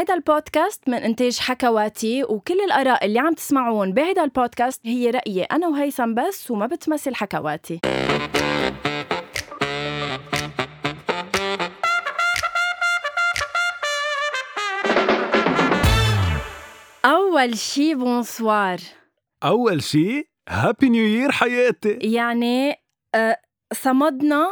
هيدا 0.00 0.14
البودكاست 0.14 0.88
من 0.88 0.94
إنتاج 0.94 1.38
حكواتي 1.38 2.24
وكل 2.24 2.60
الآراء 2.60 3.06
اللي 3.06 3.18
عم 3.18 3.34
تسمعوها 3.34 3.92
بهيدا 3.92 4.24
البودكاست 4.24 4.86
هي 4.86 5.10
رأيي 5.10 5.42
أنا 5.42 5.68
وهيثم 5.68 6.14
بس 6.14 6.50
وما 6.50 6.66
بتمثل 6.66 7.14
حكواتي. 7.14 7.80
أول 17.04 17.58
شي 17.58 17.94
Bonsoir. 17.94 18.78
أول 19.44 19.82
شيء 19.82 20.26
happy 20.48 20.88
new 20.88 21.04
year 21.04 21.30
حياتي. 21.30 21.98
يعني 22.02 22.74
آه، 23.14 23.40
صمدنا 23.72 24.46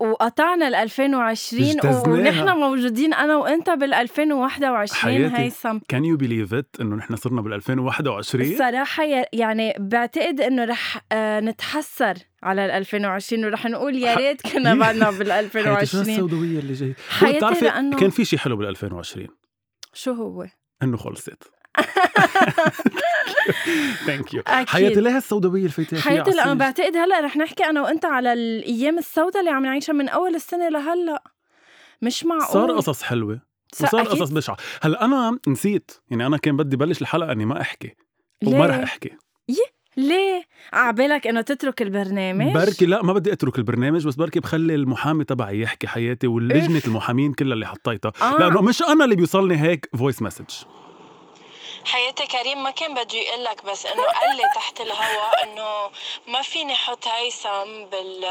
وقطعنا 0.00 0.68
ال 0.68 0.74
2020 0.74 1.64
اجتزناها. 1.64 2.08
ونحن 2.08 2.48
موجودين 2.58 3.14
أنا 3.14 3.36
وأنت 3.36 3.70
بال 3.70 3.94
2021 3.94 4.88
حياتي. 5.12 5.36
هيثم 5.42 5.78
can 5.88 6.04
you 6.04 6.16
believe 6.16 6.54
it 6.54 6.76
إنه 6.80 6.96
نحن 6.96 7.16
صرنا 7.16 7.40
بال 7.40 7.52
2021 7.52 8.52
الصراحة 8.52 9.04
ي- 9.04 9.24
يعني 9.32 9.74
بعتقد 9.78 10.40
إنه 10.40 10.64
رح 10.64 11.00
آه، 11.12 11.40
نتحسر 11.40 12.14
على 12.42 12.64
ال 12.66 12.70
2020 12.70 13.44
ورح 13.44 13.66
نقول 13.66 13.96
يا 13.96 14.14
ريت 14.14 14.40
كنا 14.52 14.74
بعدنا 14.80 15.10
بال 15.10 15.32
حياتي 15.32 15.50
شو 15.52 15.58
2020 16.00 16.02
السوداوية 16.14 16.58
اللي 16.58 16.72
جاي 16.72 16.94
حياتي 17.10 17.70
لأنه- 17.70 17.96
كان 18.00 18.10
في 18.10 18.24
شيء 18.24 18.38
حلو 18.38 18.56
بال 18.56 18.66
2020 18.66 19.26
شو 19.94 20.12
هو؟ 20.12 20.46
إنه 20.82 20.96
خلصت 20.96 21.42
thank 24.06 24.34
you. 24.34 24.42
حياتي 24.46 25.00
ليه 25.00 25.16
السوداوية 25.16 25.68
فيها 25.68 26.00
حياتي 26.00 26.30
عالصيف؟ 26.30 26.52
بعتقد 26.52 26.96
هلا 26.96 27.20
رح 27.20 27.36
نحكي 27.36 27.64
أنا 27.64 27.82
وأنت 27.82 28.04
على 28.04 28.32
الأيام 28.32 28.98
السوداء 28.98 29.40
اللي 29.40 29.50
عم 29.50 29.62
نعيشها 29.62 29.92
من 29.92 30.08
أول 30.08 30.34
السنة 30.34 30.68
لهلأ 30.68 31.22
مش 32.02 32.24
معقول 32.24 32.46
صار 32.52 32.76
قصص 32.76 33.02
حلوة 33.02 33.40
وصار. 33.82 34.02
قصص 34.02 34.30
بشعة 34.30 34.56
هلا 34.82 35.04
أنا 35.04 35.38
نسيت 35.48 35.90
يعني 36.10 36.26
أنا 36.26 36.36
كان 36.36 36.56
بدي 36.56 36.76
بلش 36.76 37.02
الحلقة 37.02 37.32
إني 37.32 37.44
ما 37.44 37.60
أحكي 37.60 37.94
وما 38.46 38.56
ليه؟ 38.56 38.66
رح 38.66 38.76
احكي 38.76 39.10
ليه؟ 39.96 40.42
عبالك 40.72 41.26
إنه 41.26 41.40
تترك 41.40 41.82
البرنامج؟ 41.82 42.54
بركي 42.54 42.86
لا 42.86 43.02
ما 43.02 43.12
بدي 43.12 43.32
أترك 43.32 43.58
البرنامج 43.58 44.06
بس 44.06 44.14
بركي 44.14 44.40
بخلي 44.40 44.74
المحامي 44.74 45.24
تبعي 45.24 45.60
يحكي 45.60 45.86
حياتي 45.86 46.26
واللجنة 46.26 46.78
إف. 46.78 46.86
المحامين 46.86 47.32
كلها 47.32 47.54
اللي 47.54 47.66
حطيتها 47.66 48.12
آه. 48.22 48.38
لأنه 48.38 48.62
مش 48.62 48.82
أنا 48.82 49.04
اللي 49.04 49.16
بيوصلني 49.16 49.62
هيك 49.62 49.88
voice 49.98 50.22
message 50.22 50.44
حياتي 51.84 52.26
كريم 52.26 52.62
ما 52.62 52.70
كان 52.70 52.94
بده 52.94 53.18
يقول 53.18 53.44
لك 53.44 53.64
بس 53.64 53.86
إنه 53.86 54.02
قال 54.02 54.36
لي 54.36 54.42
تحت 54.54 54.80
الهواء 54.80 55.42
إنه 55.42 55.90
ما 56.28 56.42
فيني 56.42 56.72
أحط 56.72 57.08
هيثم 57.08 57.84
بال 57.92 58.26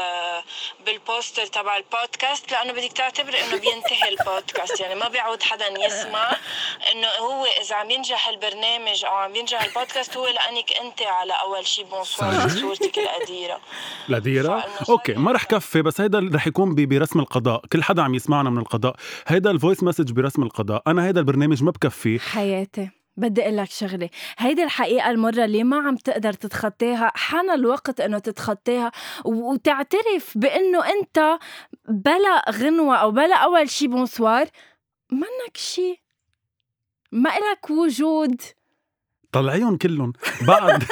بال 0.86 1.01
poster 1.01 1.46
تبع 1.46 1.76
البودكاست 1.76 2.52
لأنه 2.52 2.72
بدك 2.72 2.92
تعتبر 2.92 3.28
إنه 3.28 3.60
بينتهي 3.60 4.08
البودكاست 4.08 4.80
يعني 4.80 4.94
ما 4.94 5.08
بيعود 5.08 5.42
حدا 5.42 5.86
يسمع 5.86 6.30
إنه 6.92 7.08
هو 7.20 7.44
إذا 7.44 7.76
عم 7.76 7.90
ينجح 7.90 8.28
البرنامج 8.28 9.04
أو 9.04 9.14
عم 9.14 9.34
ينجح 9.36 9.62
البودكاست 9.62 10.16
هو 10.16 10.26
لأنك 10.26 10.72
أنت 10.72 11.02
على 11.02 11.32
أول 11.32 11.66
شي 11.66 11.84
Bonsoir. 11.84 12.48
صورتك 12.48 12.98
القديرة. 12.98 13.60
شوي 14.86 14.94
okay 14.94 15.12
ما 15.12 15.32
رح 15.32 15.44
كفي 15.44 15.82
بس 15.82 16.00
هيدا 16.00 16.30
رح 16.34 16.46
يكون 16.46 16.74
برسم 16.74 17.20
القضاء. 17.20 17.66
كل 17.72 17.82
حدا 17.82 18.02
عم 18.02 18.14
يسمعنا 18.14 18.50
من 18.50 18.58
القضاء. 18.58 18.96
هيدا 19.26 19.50
ال 19.50 19.55
voice 19.55 19.82
message 19.82 20.12
برسم 20.12 20.42
القضاء. 20.42 20.82
أنا 20.86 21.06
هيدا 21.06 21.20
البرنامج 21.20 21.62
ما 21.62 21.70
بكفي. 21.70 22.18
حياتي. 22.18 22.99
بدي 23.20 23.42
أقول 23.42 23.56
لك 23.56 23.70
شغلة. 23.70 24.10
هيدي 24.38 24.62
الحقيقة 24.62 25.10
المرة 25.10 25.44
اللي 25.44 25.64
ما 25.64 25.76
عم 25.76 25.96
تقدر 25.96 26.32
تتخطاها 26.32 27.12
حان 27.14 27.50
الوقت 27.50 28.00
إنه 28.00 28.18
تتخطاها 28.18 28.92
وتعترف 29.24 30.32
بإنه 30.38 30.84
أنت 30.88 31.38
بلا 31.88 32.50
غنوة 32.50 32.96
أو 32.96 33.10
بلا 33.10 33.36
أول 33.36 33.70
شي 33.70 33.88
Bonsoir 33.88 34.46
منك 35.12 35.56
شي. 35.56 36.02
ما 37.12 37.30
إلك 37.30 37.70
وجود. 37.70 38.40
طلعيهم 39.32 39.76
كلهم. 39.76 40.12
بعد 40.48 40.82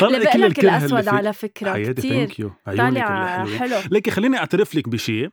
طلعي 0.00 0.32
كل 0.32 0.44
الكره 0.44 0.76
اللي 0.76 0.86
الأسود. 0.86 1.08
على 1.08 1.32
فكرة 1.32 1.72
حياتي 1.72 1.92
كتير. 1.92 2.10
thank 2.10 2.38
you 2.38 2.52
طالع 2.66 3.44
حلو. 3.44 3.76
ليكي 3.90 4.10
خليني 4.10 4.38
أعترف 4.38 4.74
لك 4.74 4.88
بشيء. 4.88 5.30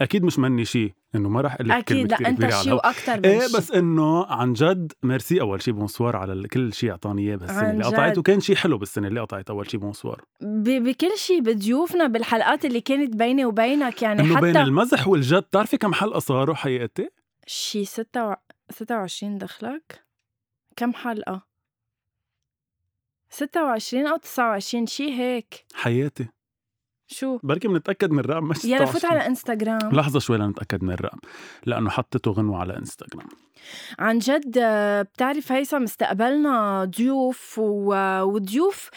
أكيد 0.00 0.24
مش 0.24 0.38
مني 0.38 0.64
شيء 0.64 0.92
إنه 1.16 1.28
ما 1.28 1.40
رح 1.40 1.54
أقول 1.54 1.68
لك 1.68 1.76
أكيد 1.76 2.10
لا 2.10 2.28
أنت 2.28 2.50
شي 2.54 2.72
وأكثر 2.72 3.16
من 3.16 3.26
إيه. 3.26 3.38
بس 3.38 3.70
إنه 3.70 4.26
عن 4.26 4.52
جد 4.52 4.92
ميرسي 5.02 5.40
أول 5.40 5.62
شي 5.62 5.72
Bonsoir 5.72 6.16
على 6.16 6.48
كل 6.48 6.72
شيء 6.72 6.90
أعطاني 6.90 7.22
إياه 7.22 7.36
بهالسنه 7.36 7.70
اللي. 7.70 7.84
قطعت 7.84 8.18
وكان 8.18 8.40
شيء 8.40 8.56
حلو 8.56 8.78
بالسنة 8.78 9.08
اللي 9.08 9.20
قطعت 9.20 9.50
أول 9.50 9.70
شي 9.70 9.76
Bonsoir. 9.76 10.24
بكل 10.40 11.16
شيء 11.16 11.40
بضيوفنا 11.40 12.06
بالحلقات 12.06 12.64
اللي 12.64 12.80
كانت 12.80 13.16
بيني 13.16 13.44
وبينك 13.44 14.02
يعني 14.02 14.20
إنه 14.22 14.40
بين 14.40 14.56
حتى 14.56 14.62
المزح 14.62 15.08
والجد. 15.08 15.42
بتعرفي 15.42 15.76
كم 15.76 15.94
حلقة 15.94 16.18
صاروا 16.18 16.54
حياتي 16.54 17.08
شي 17.46 17.84
ستة 17.84 18.28
و... 18.28 18.34
26 18.70 19.38
دخلك. 19.38 20.04
كم 20.76 20.92
حلقة؟ 20.92 21.46
26 23.30 24.06
أو 24.06 24.16
29 24.16 24.86
شي 24.86 25.12
هيك. 25.12 25.64
حياتي. 25.74 26.28
شو؟ 27.08 27.38
بركي 27.42 27.68
بنتاكد 27.68 28.10
من 28.10 28.18
الرقم 28.18 28.44
مش 28.44 28.64
يلا 28.64 28.84
فوت 28.84 28.96
26. 28.96 29.12
على 29.18 29.26
إنستغرام. 29.26 29.92
لحظة 29.92 30.18
شوي 30.20 30.38
لنتأكد 30.38 30.84
من 30.84 30.92
الرقم 30.92 31.18
لأنه 31.66 31.90
حطيته 31.90 32.30
غنوة 32.30 32.58
على 32.58 32.76
إنستغرام. 32.78 33.26
عن 33.98 34.18
جد 34.18 34.58
آه، 34.62 35.02
بتعرف 35.02 35.52
هيثم 35.52 35.82
استقبلنا 35.82 36.84
ضيوف 36.84 37.54
و... 37.58 37.94
وضيوف. 38.22 38.90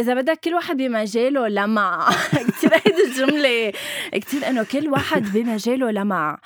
إذا 0.00 0.14
بدك 0.14 0.40
كل 0.44 0.54
واحد 0.54 0.76
بمجاله 0.76 1.48
لمع. 1.48 2.08
كثير 2.48 2.70
هيدي 2.74 3.04
الجملة. 3.08 3.72
كثير 4.12 4.48
إنه 4.48 4.62
كل 4.62 4.88
واحد 4.88 5.32
بمجاله 5.32 5.90
لمع. 5.90 6.38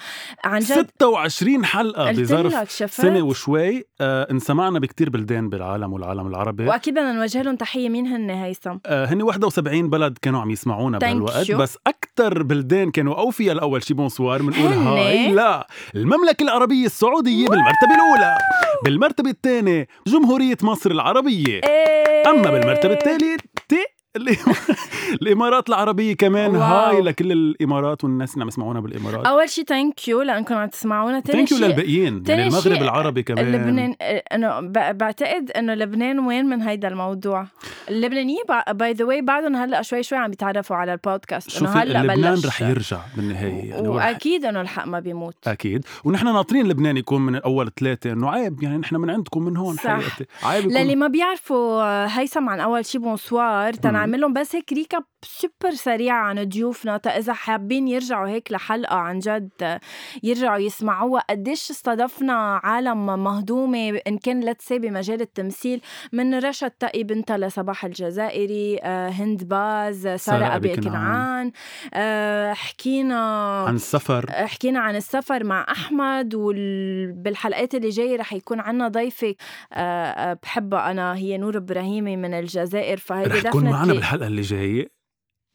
عن 0.45 0.61
جد 0.61 0.91
26 0.97 1.65
حلقة 1.65 2.09
قلت 2.09 2.21
بظرف 2.21 2.71
سنة 2.91 3.23
وشوي. 3.23 3.85
آه 4.01 4.31
انسمعنا 4.31 4.79
بكتير 4.79 5.11
بلدان 5.11 5.49
بالعالم 5.49 5.93
والعالم 5.93 6.27
العربي. 6.27 6.65
وأكيد 6.65 6.95
بدنا 6.95 7.13
نوجه 7.13 7.43
لهم 7.43 7.57
تحية. 7.57 7.89
مين 7.89 8.07
هن 8.07 8.31
هيثم؟ 8.31 8.77
آه 8.87 9.07
هن 9.07 9.23
71 9.23 9.91
بلد 9.91 10.19
كانوا 10.23 10.41
عم 10.41 10.51
يسمعونا 10.51 10.99
بهالوقت. 10.99 11.51
بس 11.53 11.79
أكتر 11.87 12.43
بلدان 12.43 12.91
كانوا 12.91 13.15
أوفياء 13.15 13.55
الأول 13.55 13.83
شي 13.83 13.95
Bonsoir 13.95 14.43
بنقول؟ 14.43 14.73
hi. 14.73 15.33
للمملكة 15.33 16.43
العربية 16.43 16.87
السعودية 16.87 17.49
بالمرتبة 17.49 17.95
الأولى. 17.95 18.39
بالمرتبة 18.85 19.31
الثانية 19.31 19.87
جمهورية 20.07 20.57
مصر 20.63 20.91
العربية. 20.91 21.61
إيه. 21.65 22.31
أما 22.31 22.51
بالمرتبة 22.51 22.93
الثالثه 22.93 23.44
اللي 23.73 23.85
الإمارات 25.23 25.69
العربية 25.69 26.17
كمان. 26.17 26.51
wow. 26.57 26.63
hi 26.63 27.01
لكل 27.03 27.33
الإمارات 27.33 28.05
والناس 28.05 28.33
اللي 28.35 28.43
عم 28.43 28.49
يسمعونا 28.49 28.81
بالإمارات. 28.81 29.27
أول 29.27 29.49
شيء 29.49 29.65
thank 29.65 30.09
you 30.09 30.23
لأنكم 30.23 30.55
عم 30.55 30.69
تسمعونا. 30.69 31.21
thank 31.21 31.51
you 31.53 31.59
شيء 31.59 31.67
للباقيين 31.67 32.23
يعني 32.29 32.43
المغرب 32.47 32.75
شيء 32.75 32.83
العربي 32.83 33.23
كمان. 33.23 33.53
لبنان 33.53 33.95
انه 34.33 34.61
ب- 34.61 34.99
بعتقد 34.99 35.51
إنه 35.51 35.75
لبنان 35.75 36.19
وين 36.19 36.47
من 36.47 36.63
هيدا 36.63 36.89
الموضوع؟ 36.89 37.47
اللبنانيين 37.89 38.43
by 38.73 38.93
the 38.93 39.05
way 39.05 39.21
بعدهم 39.23 39.57
هلأ 39.57 39.83
شوي 39.83 40.03
شوي 40.03 40.19
عم 40.19 40.33
يتعرفوا 40.33 40.77
على 40.77 40.93
البودكاست 40.93 41.63
إنه 41.63 41.71
هلأ 41.71 42.03
لبنان 42.03 42.39
رح 42.47 42.63
يرجع 42.63 42.99
بالنهاية 43.17 43.71
يعني 43.71 43.89
وأكيد 43.89 44.45
إنه 44.45 44.61
الحق 44.61 44.87
ما 44.87 45.01
بيموت. 45.01 45.35
أكيد. 45.47 45.85
ونحن 46.05 46.27
ناطرين 46.27 46.69
لبنان 46.69 46.97
يكون 46.97 47.21
من 47.21 47.37
اول 47.37 47.71
ثلاثة 47.81 48.13
إنه 48.13 48.31
عيب 48.31 48.63
يعني 48.63 48.77
نحن 48.79 48.97
من 48.97 49.11
عندكم 49.11 49.43
من 49.43 49.57
هون 49.57 49.77
صح. 49.77 49.83
حقيقتي 49.91 50.25
عيب 50.43 50.65
للي 50.67 50.81
يكون 50.81 50.99
ما 50.99 51.07
بيعرفوا 51.07 51.83
آه، 51.83 52.07
هيثم 52.07 52.49
عن 52.49 52.61
أول 52.61 52.85
شي 52.85 52.99
Bonsoir 52.99 53.73
نعمل 54.07 54.33
بس 54.33 54.63
recap 54.63 55.07
super 55.25 55.75
سريع 55.75 56.15
عن 56.15 56.49
ضيوفنا. 56.49 56.97
تا 56.97 57.19
إذا 57.19 57.33
حابين 57.33 57.89
يرجعوا 57.89 58.29
هيك 58.29 58.53
لحلقة 58.53 58.97
عن 58.97 59.19
جد 59.19 59.51
آه، 59.63 59.81
يرجعوا 60.23 60.59
يسمعوها 60.59 61.23
قديش 61.31 61.71
استضفنا 61.71 62.61
عالم 62.65 63.25
مهضومة 63.25 64.01
إن 64.07 64.19
كان 64.19 64.45
لتسي 64.45 64.79
بمجال 64.79 65.21
التمثيل 65.21 65.81
من 66.13 66.35
رشا 66.35 66.69
تقي 66.69 67.03
بنتها 67.03 67.39
لصباح 67.39 67.85
الجزائري 67.85 68.79
آه، 68.83 69.09
هند 69.09 69.45
باز 69.45 70.07
آه، 70.07 70.17
سارة 70.17 70.39
سارة 70.39 70.57
أبي 70.57 70.73
أبي 70.73 70.83
كنعان. 70.83 71.53
آه، 71.95 72.53
حكينا 72.53 73.65
عن 73.69 73.75
السفر. 73.75 74.27
حكينا 74.33 74.81
عن 74.81 74.97
السفر 74.97 75.45
مع 75.45 75.67
أحمد 75.71 76.35
وبالحلقات 76.35 77.75
اللي 77.75 77.89
جاية 77.89 78.17
رح 78.17 78.33
يكون 78.33 78.61
عنا 78.61 78.89
ضيفة 78.89 79.35
آه، 79.73 79.79
آه، 79.79 80.39
بحبها 80.43 80.91
أنا 80.91 81.17
هي 81.17 81.39
نور 81.39 81.57
إبراهيمي 81.57 82.17
من 82.17 82.35
الجزائر. 82.35 82.97
فهيدي 82.97 83.31
رح 83.31 83.43
تكون 83.43 83.65
معنا 83.65 83.93
بالحلقة 83.93 84.27
اللي 84.27 84.43
جاية. 84.43 84.94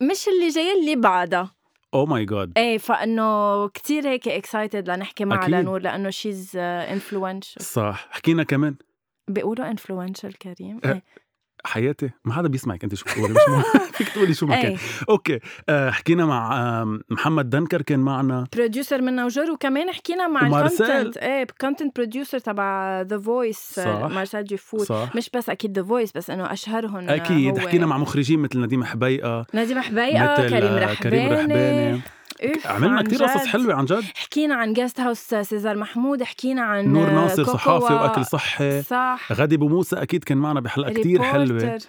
مش 0.02 0.28
اللي 0.28 0.50
جاية 0.50 0.80
اللي 0.80 0.96
بعدها. 0.96 1.56
oh 1.94 2.06
my 2.06 2.26
God 2.26 2.54
إيه 2.58 2.78
فإنه 2.78 3.68
كتير 3.68 4.08
هيك 4.08 4.28
excited 4.28 4.90
لنحكي 4.90 5.24
أكيد. 5.24 5.50
لنور 5.50 5.82
لأنه 5.82 6.10
she's 6.10 6.52
influential 6.58 7.62
صح. 7.62 8.08
حكينا 8.12 8.44
كمان. 8.44 8.76
بيقولوا 9.28 9.72
influential 9.72 10.38
كريم. 10.38 10.80
إيه. 10.86 11.04
حياتي؟ 11.66 12.10
ما 12.26 12.34
حدا 12.34 12.48
بيسمعك 12.48 12.84
انت 12.84 12.96
شو 12.96 13.06
بتقولي؟ 13.06 13.34
مش 13.34 13.40
مهم. 13.50 13.64
فيك 13.98 14.10
تقولي 14.10 14.34
شو 14.34 14.46
ما 14.46 14.56
كان. 14.62 14.72
إيه. 14.72 14.78
okay. 15.10 15.40
آه 15.70 15.90
حكينا 15.92 16.26
مع 16.26 16.84
محمد 17.10 17.50
دنكر 17.50 17.82
كان 17.82 18.00
معنا. 18.00 18.48
producer 18.56 19.02
manager 19.02 19.52
وكمان 19.52 19.92
حكينا 19.92 20.28
مع. 20.28 20.48
ال 20.48 20.56
content 20.57 21.18
إيه 21.18 21.48
content 21.62 21.96
producer 21.96 22.40
تبع 22.40 23.02
The 23.02 23.20
Voice. 23.20 23.80
مارسيل 23.86 24.44
جيفور. 24.44 24.84
صح. 24.84 25.16
مش 25.16 25.30
بس 25.36 25.50
أكيد 25.50 25.80
The 25.80 25.86
Voice 25.86 26.12
بس 26.16 26.30
إنه 26.30 26.54
أشهرهم 26.54 27.10
أكيد. 27.10 27.60
هو. 27.60 27.68
حكينا 27.68 27.86
مع 27.86 27.98
مخرجين 27.98 28.40
مثل 28.40 28.60
نديم 28.62 28.84
حبيقة. 28.84 29.46
نديم 29.54 29.76
حبيقة 29.76 30.34
مثل 30.34 30.50
كريم 30.50 30.64
آه، 30.72 30.84
رحباني. 30.86 30.96
كريم 30.96 31.34
رحباني. 31.34 32.02
عملنا 32.66 32.98
عن 32.98 33.04
كتير 33.04 33.24
قصص. 33.24 33.46
حلوة 33.46 33.74
عن 33.74 33.86
جد 33.86 34.04
حكينا 34.16 34.56
عن 34.56 34.74
guest 34.74 35.00
house 35.00 35.20
سيزار 35.20 35.78
محمود 35.78 36.24
حكينا 36.24 36.62
عن 36.62 36.94
نور 36.94 37.10
ناصر. 37.10 37.44
صحافي 37.44 37.94
وأكل 37.94 38.26
صحي 38.26 38.82
صح 38.82 39.32
غادي 39.32 39.56
أبو 39.56 39.68
موسى 39.68 39.96
أكيد 39.96 40.24
كان 40.24 40.38
معنا 40.38 40.60
بحلقة 40.60 40.94
كتير 40.94 41.24
حلوة. 41.24 41.80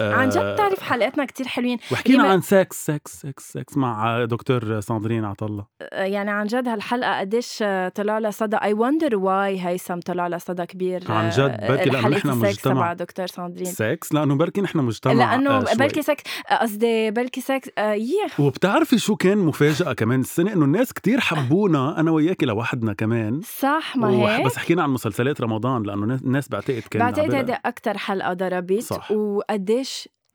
آه، 0.00 0.14
عن 0.14 0.28
جد 0.28 0.54
تعرف 0.54 0.82
حلقاتنا 0.82 1.24
كتير 1.24 1.46
حلوين. 1.46 1.78
وحكينا 1.92 2.22
اللي 2.22 2.32
عن 2.32 2.40
سكس 2.40 2.86
سكس 2.86 3.20
سكس 3.20 3.52
سكس 3.52 3.76
مع 3.76 4.24
دكتور 4.24 4.80
ساندرين 4.80 5.24
عطلة. 5.24 5.66
يعني 5.92 6.30
عن 6.30 6.46
جد 6.46 6.68
هالحلقة 6.68 7.18
قديش 7.20 7.58
طلع 7.94 8.18
لها 8.18 8.30
صدى. 8.30 8.56
I 8.56 8.72
wonder 8.72 9.16
why 9.16 9.66
هيثم 9.66 10.00
طلع 10.00 10.26
لها 10.26 10.38
صدى 10.38 10.66
كبير 10.66 11.12
عن 11.12 11.30
جد، 11.30 11.66
بركي 11.68 11.90
حلقة 11.90 12.08
نحن 12.08 12.28
مجتمع. 12.28 12.74
تبع 12.74 12.92
دكتور 12.92 13.26
ساندرين. 13.26 13.66
سكس 13.66 14.12
لأنه 14.12 14.34
بركي 14.36 14.60
نحن 14.60 14.78
مجتمع 14.78 15.12
لأنه 15.12 15.50
آه،. 15.50 15.74
بلكي 15.74 16.02
سكس 16.02 16.22
قصدي 16.60 17.10
بلكي 17.10 17.40
سكس 17.40 17.70
آه 17.78 17.96
وبتعرفي 18.38 18.98
شو 18.98 19.16
كان 19.16 19.38
مفاجأة 19.38 19.92
كمان 19.92 20.20
السنة؟ 20.20 20.52
إنه 20.52 20.64
الناس 20.64 20.92
كتير 20.92 21.20
حبونا 21.20 22.00
أنا 22.00 22.10
وياكي 22.10 22.46
لوحدنا 22.46 22.92
كمان. 22.92 23.40
صح 23.58 23.96
ما 23.96 24.08
هيك؟ 24.08 24.46
بس 24.46 24.56
حكينا 24.56 24.82
عن 24.82 24.90
مسلسلات 24.90 25.40
رمضان 25.40 26.06
ناس- 26.08 26.22
الناس 26.22 26.48
بعتقد 26.48 26.82
كان 26.90 27.02
بعتقد 27.02 27.34
هيدي 27.34 27.52
أكثر 27.64 27.98
حلقة 27.98 28.32
ضربت. 28.32 28.82
صح. 28.82 29.10
وقديش 29.10 29.85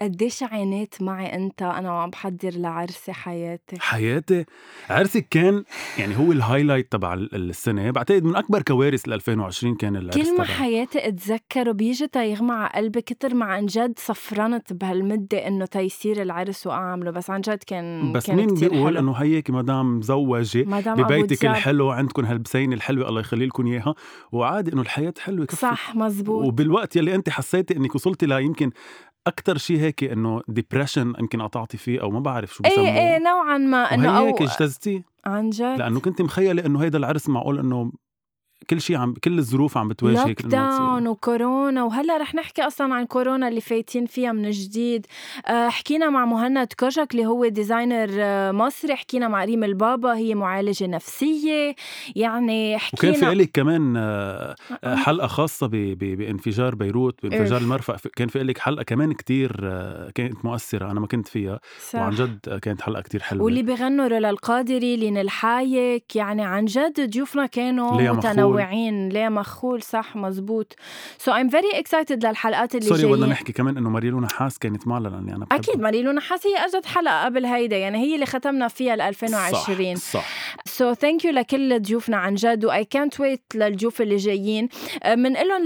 قديش 0.01 0.43
عانيت 0.43 1.01
معي 1.01 1.33
انت 1.35 1.61
أنا 1.61 1.91
وعم 1.91 2.09
بحضر 2.09 2.49
لعرسي 2.55 3.13
حياتي 3.13 3.75
حياتي 3.79 4.45
عرسك 4.89 5.27
كان 5.29 5.63
يعني 5.97 6.17
هو 6.17 6.31
ال 6.31 6.37
highlight 6.37 6.91
تبع 6.91 7.13
ال- 7.13 7.35
السنة 7.49 7.91
بعتقد 7.91 8.23
من 8.23 8.35
أكبر 8.35 8.61
كوارث 8.61 9.07
ل 9.07 9.13
2020 9.13 9.75
كان 9.75 9.95
العرس 9.95 10.15
كل 10.29 10.37
ما. 10.37 10.43
حياتي 10.43 11.07
اتذكره 11.07 11.71
بيجي 11.71 12.07
تيغمى 12.07 12.51
على 12.53 12.69
قلبي 12.75 13.01
كتر 13.01 13.33
ما 13.35 13.45
عن 13.45 13.65
جد 13.65 13.93
صفرنت 13.99 14.73
بهالمدة 14.73 15.47
إنه 15.47 15.65
تيصير 15.65 16.21
العرس 16.21 16.67
وأعمله 16.67 17.11
بس 17.11 17.29
عن 17.29 17.41
جد 17.41 17.63
كان 17.67 18.11
بس 18.13 18.27
كان 18.27 18.35
مين 18.35 18.47
بيقول. 18.47 18.97
إنه 18.97 19.11
هيك 19.11 19.49
مدام 19.49 19.97
مزوجة 19.97 20.63
مدام 20.63 21.03
ببيتك. 21.03 21.45
الحلو 21.45 21.89
عندكم 21.89 22.25
هالبسينة 22.25 22.75
الحلوة 22.75 23.09
الله 23.09 23.19
يخلي 23.19 23.45
لكم 23.45 23.67
إياها 23.67 23.95
وعادي 24.31 24.73
إنه 24.73 24.81
الحياة 24.81 25.13
حلوة 25.19 25.45
كفي. 25.45 25.55
صح 25.55 25.95
مزبوط 25.95 26.45
وبالوقت 26.47 26.95
يلي 26.95 27.15
أنت 27.15 27.29
حسيتي 27.29 27.77
إنك 27.77 27.95
وصلتي 27.95 28.25
ليمكن 28.25 28.71
أكتر 29.27 29.57
شيء 29.57 29.79
هيك 29.79 30.03
إنه 30.03 30.41
ديبرشن 30.47 31.13
يمكن 31.19 31.41
قطعتي 31.41 31.77
فيه 31.77 32.01
أو 32.01 32.11
ما 32.11 32.19
بعرف 32.19 32.53
شو 32.53 32.63
بسموه. 32.63 32.87
إيه 32.87 33.13
إيه 33.13 33.19
نوعا 33.19 33.57
ما 33.57 33.93
إنه 33.93 34.17
أو 34.17 34.25
هيك 34.25 34.41
اجتزتيه 34.41 35.03
عن 35.25 35.49
جد. 35.49 35.63
لأنه 35.63 35.99
كنت 35.99 36.21
مخيلة 36.21 36.65
إنه 36.65 36.83
هيدا 36.83 36.97
العرس 36.97 37.29
معقول 37.29 37.59
إنه 37.59 37.91
كل 38.69 38.81
شيء 38.81 38.97
عم 38.97 39.13
كل 39.23 39.37
الظروف 39.39 39.77
عم 39.77 39.87
بتواجهك 39.87 40.27
lockdown. 40.41 41.07
وكورونا 41.07 41.83
وهلأ 41.83 42.17
رح 42.17 42.35
نحكي 42.35 42.61
أصلا 42.61 42.93
عن 42.93 43.05
كورونا 43.05 43.47
اللي 43.47 43.61
فايتين 43.61 44.05
فيها 44.05 44.31
من 44.31 44.49
جديد. 44.51 45.05
آه، 45.47 45.69
حكينا 45.69 46.09
مع 46.09 46.25
مهند 46.25 46.73
كوجك 46.79 47.07
اللي 47.11 47.25
هو 47.25 47.47
designer 47.47 48.09
آه، 48.11 48.51
مصري 48.51 48.95
حكينا 48.95 49.27
مع 49.27 49.43
ريم 49.45 49.63
البابا 49.63 50.13
هي 50.15 50.35
معالجة 50.35 50.87
نفسية. 50.87 51.75
يعني 52.15 52.75
وكان 52.75 52.79
حكينا 53.13 53.13
في 53.29 53.35
لك 53.35 53.51
كمان 53.53 53.93
آه، 53.97 54.55
حلقة 54.85 55.27
خاصة 55.27 55.67
ب- 55.67 55.71
ب- 55.71 56.17
بانفجار 56.17 56.75
بيروت 56.75 57.15
بانفجار. 57.23 57.61
المرفأ. 57.61 57.97
كان 58.15 58.27
في 58.27 58.43
لك 58.43 58.57
حلقة 58.57 58.83
كمان 58.83 59.13
كتير 59.13 59.51
كانت 60.15 60.45
مؤثرة 60.45 60.91
أنا 60.91 60.99
ما 60.99 61.07
كنت 61.07 61.27
فيها. 61.27 61.59
صح. 61.89 61.99
وعن 61.99 62.11
جد 62.11 62.59
كانت 62.61 62.81
حلقة 62.81 63.01
كتير 63.01 63.21
حلوة. 63.21 63.45
واللي 63.45 63.61
بيغنوا 63.63 64.07
رولا 64.07 64.29
القادري 64.29 64.95
لين 64.97 65.17
الحايك 65.17 66.15
يعني 66.15 66.41
عن 66.45 66.65
جد 66.65 67.09
ضيوفنا 67.09 67.45
كانوا 67.45 68.01
ليا 68.01 68.11
مخول. 68.51 68.63
متنوعين. 68.63 69.09
ليه 69.09 69.29
مخول؟ 69.29 69.81
صح 69.81 70.15
مزبوط. 70.15 70.75
so 71.17 71.35
I'm 71.35 71.49
very 71.49 71.71
excited 71.73 72.25
للحلقات 72.25 72.75
اللي 72.75 72.85
sorry 72.85 73.05
بدنا 73.05 73.25
نحكي 73.27 73.53
كمان 73.53 73.77
إنه 73.77 73.89
ماريلو 73.89 74.19
نحاس 74.19 74.59
كانت 74.59 74.87
معنا 74.87 75.07
لأني 75.07 75.35
أنا 75.35 75.45
بحبها. 75.45 75.59
أكيد 75.59 75.81
ماريلو 75.81 76.11
نحاس 76.11 76.47
هي 76.47 76.65
اجت 76.65 76.85
حلقة 76.85 77.25
قبل 77.25 77.45
هيدا 77.45 77.77
يعني 77.77 77.97
هي 77.97 78.15
اللي 78.15 78.25
ختمنا 78.25 78.67
فيها 78.67 78.95
ل 78.95 79.01
2020 79.01 79.95
صح, 79.95 80.11
صح. 80.11 80.25
so 80.65 80.93
thank 80.93 81.25
you 81.25 81.31
لكل 81.31 81.79
ضيوفنا 81.81 82.17
عن 82.17 82.35
جد 82.35 82.65
واي 82.65 82.85
كانت 82.85 83.19
ويت 83.19 83.43
للضيوف 83.55 84.01
اللي 84.01 84.15
جايين. 84.15 84.69
بنقول 85.07 85.47
لهم 85.47 85.63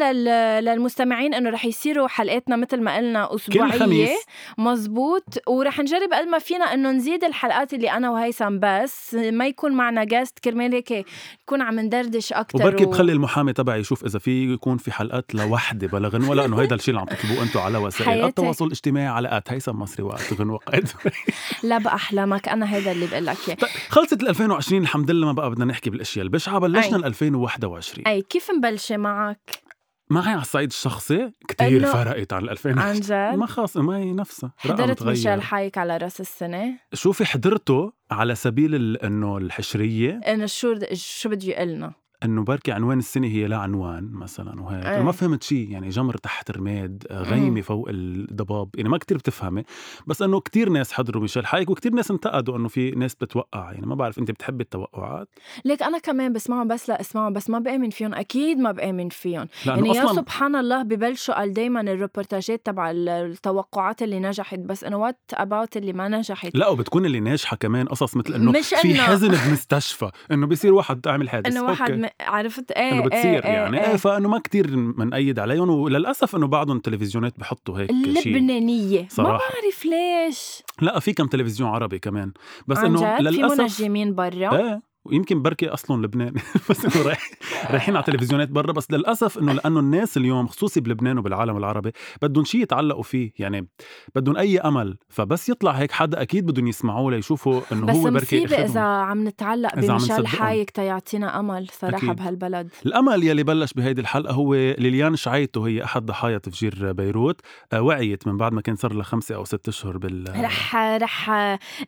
للمستمعين 0.64 1.34
إنه 1.34 1.50
رح 1.50 1.66
يصيروا 1.66 2.08
حلقاتنا 2.08 2.56
مثل 2.56 2.82
ما 2.82 2.98
قلنا 2.98 3.36
أسبوعية. 3.36 4.16
مزبوط. 4.58 5.24
ورح 5.48 5.80
نجرب 5.80 6.14
قد 6.14 6.28
ما 6.28 6.40
فينا 6.40 6.74
إنه 6.74 6.92
نزيد 6.92 7.24
الحلقات 7.24 7.74
اللي 7.74 7.92
أنا 7.92 8.12
وهيثم 8.12 8.60
بس 8.60 9.14
ما 9.14 9.48
يكون 9.48 9.72
معنا 9.72 10.04
جاست 10.04 10.40
كرمال 10.40 10.74
هيك 10.74 11.06
نكون 11.42 11.62
عم 11.62 11.80
ندردش 11.80 12.34
أكثر 12.34 12.75
وبركي 12.76 12.92
بخلي 12.92 13.12
المحامي 13.12 13.54
تبعي 13.54 13.80
يشوف 13.80 14.06
إذا 14.06 14.20
في 14.20 14.54
يكون 14.54 14.78
في 14.78 14.92
حلقات 14.92 15.36
لوحده 15.36 15.88
بلا 15.88 16.08
غنوه 16.08 16.36
لأنه 16.36 16.62
هيدا 16.62 16.76
الشيء 16.76 16.90
اللي 16.90 17.00
عم 17.00 17.18
تطلبوه 17.18 17.44
أنتم 17.44 17.60
على 17.60 17.78
وسائل. 17.78 18.26
التواصل 18.26 18.66
الاجتماعي 18.66 19.08
على 19.08 19.38
آت. 19.38 19.52
هيثم 19.52 19.76
مصري 19.76 20.04
وات 20.04 20.34
غنوه 20.34 20.58
قائد 20.58 20.88
لا 21.64 21.78
باحلامك 21.78 22.50
أنا 22.50 22.76
هيدا 22.76 22.92
اللي 22.92 23.08
بقول 23.08 23.26
لك 23.26 23.38
إياه. 23.48 23.56
طيب 23.56 23.70
خلصت 23.90 24.24
ال 24.24 24.28
2020 24.30 24.82
الحمد 24.82 25.12
لله 25.12 25.26
ما 25.26 25.34
بقى 25.34 25.52
بدنا 25.52 25.66
نحكي 25.66 25.90
بالأشياء 25.90 26.26
البشعة 26.26 26.60
بلشنا 26.60 26.94
أي. 26.94 26.96
ال 26.96 27.06
2021 27.06 28.08
أي 28.08 28.22
كيف 28.22 28.52
مبلشة 28.52 28.98
معك؟ 28.98 29.66
معي 30.10 30.32
على 30.32 30.42
الصعيد 30.42 30.70
الشخصي 30.70 31.32
كتير 31.48 31.86
فرقت 31.86 32.34
عن 32.34 32.44
ال 32.44 32.50
2000 32.50 32.80
عن 32.80 33.00
جد؟ 33.00 33.12
ما 33.14 33.46
خاص 33.46 33.78
ما 33.78 33.98
هي 33.98 34.14
نفسها 34.14 34.52
حضرت. 34.58 35.04
ميشيل 35.04 35.42
حايك 35.42 35.78
على 35.78 35.98
رأس 35.98 36.22
السنة؟ 36.22 36.74
شوفي 36.94 37.26
حضرته 37.26 37.94
على 38.12 38.36
سبيل 38.36 38.98
إنه 38.98 39.38
الحشرية. 39.38 40.20
إنه 40.28 40.46
شو 40.46 40.76
شو 40.94 41.30
بده 41.30 41.48
يقلنا 41.48 41.94
إنه 42.26 42.44
بركي 42.44 42.72
عنوان 42.72 43.00
السنة 43.00 43.28
هي 43.28 43.48
لا 43.48 43.58
عنوان 43.58 44.10
مثلا 44.14 44.62
وهيك. 44.62 44.86
أنا 44.86 45.04
ما 45.04 45.12
فهمت 45.12 45.44
شيء 45.44 45.70
يعني 45.70 45.90
جمر 45.90 46.18
تحت 46.18 46.52
رماد 46.52 47.04
آه، 47.12 47.22
غيمة 47.22 47.62
فوق 47.62 47.88
الضباب 47.90 48.70
يعني 48.76 48.90
ما 48.90 48.98
كتير 48.98 49.18
بتفهمي. 49.18 49.64
بس 50.08 50.22
إنه 50.22 50.40
كتير 50.40 50.70
ناس 50.70 50.92
حضروا 50.94 51.22
ميشيل 51.22 51.46
حايك 51.46 51.70
وكتير 51.70 51.92
ناس 51.94 52.12
انتقدوا 52.12 52.58
إنه 52.58 52.68
في 52.68 52.92
ناس 52.92 53.16
بتوقع 53.16 53.72
يعني 53.72 53.86
ما 53.86 53.96
بعرف 53.96 54.20
أنت 54.20 54.32
بتحبي 54.32 54.64
التوقعات؟ 54.64 55.28
ليك 55.66 55.84
أنا 55.84 55.98
كمان 56.00 56.34
بسمعهم 56.34 56.68
بس 56.68 56.90
لا 56.90 57.02
اسمعهم 57.02 57.34
بس 57.34 57.50
ما 57.50 57.60
بآمن 57.60 57.90
فيهم 57.90 58.14
أكيد 58.14 58.58
ما 58.58 58.72
بآمن 58.72 59.10
فيهم. 59.10 59.48
يعني 59.66 59.90
يا 59.90 60.06
سبحان 60.14 60.56
الله 60.56 60.84
ببلشوا 60.84 61.36
قال 61.36 61.54
دايما 61.54 61.82
الروبورتاجات 61.82 62.66
تبع 62.66 62.92
ال- 62.92 63.10
التوقعات 63.10 64.02
اللي 64.04 64.20
نجحت 64.20 64.60
بس 64.60 64.84
إنه 64.84 64.98
وات 64.98 65.20
اباوت 65.34 65.78
اللي 65.78 65.94
ما 65.94 66.08
نجحت؟ 66.08 66.56
لا 66.56 66.68
وبتكون 66.68 67.06
اللي 67.06 67.20
ناجحة 67.20 67.58
كمان 67.58 67.88
قصص 67.88 68.18
مثل 68.18 68.34
إنه 68.34 68.52
في 68.62 68.96
حزن 69.02 69.28
بمستشفى 69.28 70.12
إنه 70.32 70.48
بيصير 70.48 70.74
واحد 70.74 71.08
عامل 71.08 71.30
حادث. 71.30 71.48
إنه 71.58 71.64
واحد. 71.64 72.10
عرفت؟ 72.22 72.72
إيه 72.72 72.92
إنه 72.92 73.04
بتصير 73.04 73.46
إيه 73.46 73.52
يعني. 73.52 73.80
إيه. 73.80 73.92
إيه. 73.92 73.96
فإنه 73.96 74.30
ما 74.30 74.40
كتير 74.40 74.76
منأيد 74.76 75.40
عليهم 75.40 75.70
وللأسف 75.70 76.36
إنه 76.36 76.48
بعضهم 76.48 76.78
التلفزيونات 76.78 77.40
بحطوا 77.40 77.80
هيك 77.80 77.92
شيء 77.92 78.38
اللبنانية. 78.38 79.02
ما 79.02 79.08
صراحة. 79.10 79.30
بعرف 79.38 79.86
ليش. 79.86 80.64
لا 80.82 81.00
في 81.00 81.14
كم 81.14 81.28
تلفزيون 81.28 81.70
عربي 81.70 82.00
كمان. 82.00 82.32
بس 82.68 82.78
إنه 82.78 83.18
جد؟ 83.18 83.30
في 83.30 83.38
للأسف 83.38 83.60
منجمين 83.60 84.16
برا. 84.16 84.58
إيه. 84.58 84.82
ويمكن 85.06 85.42
بركي 85.42 85.68
اصلهم 85.68 86.02
لبناني 86.02 86.42
بس 86.70 86.86
إنه 86.86 87.06
رايح 87.06 87.30
رايحين 87.72 87.96
على 87.96 88.06
تلفزيونات 88.06 88.50
برا. 88.50 88.72
بس 88.72 88.92
للأسف 88.92 89.38
إنه 89.38 89.54
لأنه 89.54 89.80
الناس 89.80 90.18
اليوم 90.18 90.48
خصوصي 90.48 90.80
بلبنان 90.80 91.18
وبالعالم 91.18 91.58
العربي 91.58 91.92
بدهم 92.22 92.44
شيء 92.44 92.62
يتعلقوا 92.62 93.04
فيه. 93.04 93.32
يعني 93.40 93.68
بدهم 94.16 94.38
أي 94.38 94.60
أمل. 94.60 94.98
فبس 95.10 95.50
يطلع 95.50 95.72
هيك 95.72 95.92
حدا 95.92 96.22
أكيد 96.22 96.46
بدهم 96.46 96.68
يسمعوه 96.68 97.12
ليشوفوا 97.12 97.62
إنه 97.72 97.86
بس 97.86 97.96
هو 97.96 98.12
بركي 98.12 98.46
أخدهم. 98.46 98.60
إذا 98.60 98.82
عم 98.82 99.28
نتعلق 99.28 99.76
بمشال. 99.76 100.28
حايك 100.28 100.70
تيعطينا 100.70 101.40
أمل 101.40 101.68
صراحة 101.72 101.98
أكيد. 101.98 102.16
بهالبلد. 102.16 102.70
الأمل 102.86 103.24
يلي 103.24 103.44
بلش 103.44 103.74
بهيدي 103.74 104.02
الحلقة 104.02 104.34
هو 104.34 104.54
ليليان 104.56 105.16
شعيتو. 105.16 105.66
هي 105.66 105.84
أحد 105.84 106.06
ضحايا 106.06 106.38
تفجير 106.38 106.92
بيروت. 106.92 107.42
آه، 107.74 107.82
وعيت 107.82 108.28
من 108.28 108.38
بعد 108.38 108.54
ما 108.54 108.62
كان 108.62 108.76
صار 108.76 108.94
لها 108.94 109.04
خمسة 109.04 109.36
أو 109.36 109.46
ست 109.46 109.68
أشهر 109.68 109.98
بال 109.98 110.44
رح 110.44 110.76
رح 110.76 111.30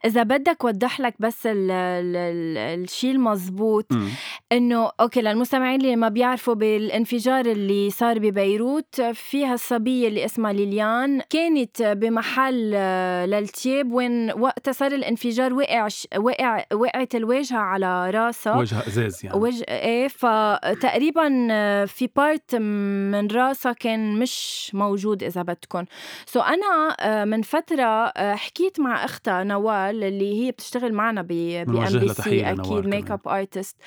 إذا 0.06 0.24
بدك 0.24 0.64
وضح 0.64 1.00
لك 1.00 1.16
بس 1.20 1.46
ال 1.46 1.72
ال 1.72 2.16
ال 2.58 2.88
الشيء 3.08 3.16
المزبوط 3.20 3.86
مم. 3.92 4.08
إنه 4.52 4.90
أوكي 5.00 5.22
للمستمعين 5.22 5.82
اللي 5.82 5.96
ما 5.96 6.10
بيعرفوا 6.10 6.54
بالانفجار 6.54 7.46
اللي 7.46 7.90
صار 7.90 8.20
ببيروت 8.20 9.02
فيها 9.02 9.54
الصبيه 9.54 10.08
اللي 10.08 10.26
اسمها 10.26 10.54
ليليان 10.54 11.22
كانت 11.30 11.82
بمحل 11.82 12.72
آه، 12.76 13.26
للتياب 13.26 13.92
وين 13.92 14.32
وقت 14.32 14.70
صار 14.70 14.92
الانفجار 14.92 15.54
وقع 15.54 15.88
ش- 15.88 16.08
وقع 16.18 16.64
وقعت 16.74 17.16
الواجهه 17.16 17.58
على 17.58 18.10
راسها 18.10 18.56
وجهها 18.58 18.88
أزاز 18.88 19.26
يعني 19.26 19.38
وجه 19.38 19.66
إيه 19.70 20.08
فتقريبا 20.08 21.48
آه، 21.52 21.86
في 21.86 22.10
part 22.16 22.56
من 22.56 23.28
راسها 23.28 23.74
كان 23.74 24.20
مش 24.20 24.72
موجود 24.74 25.24
إذا 25.24 25.42
بدكم 25.42 25.86
so 26.26 26.40
أنا 26.40 26.96
آه، 27.00 27.26
من 27.26 27.42
فترة 27.42 28.12
حكيت 28.36 28.80
مع 28.80 29.06
أختها 29.06 29.44
نوال 29.44 30.04
اللي 30.04 30.46
هي 30.46 30.52
بتشتغل 30.52 30.94
معنا 30.94 31.22
ب 31.22 31.28
بي 31.28 31.62
ام 31.62 31.66
بي 32.00 32.08
سي 32.14 32.30
أكيد. 32.52 32.62
makeup 32.98 33.28
artist 33.28 33.78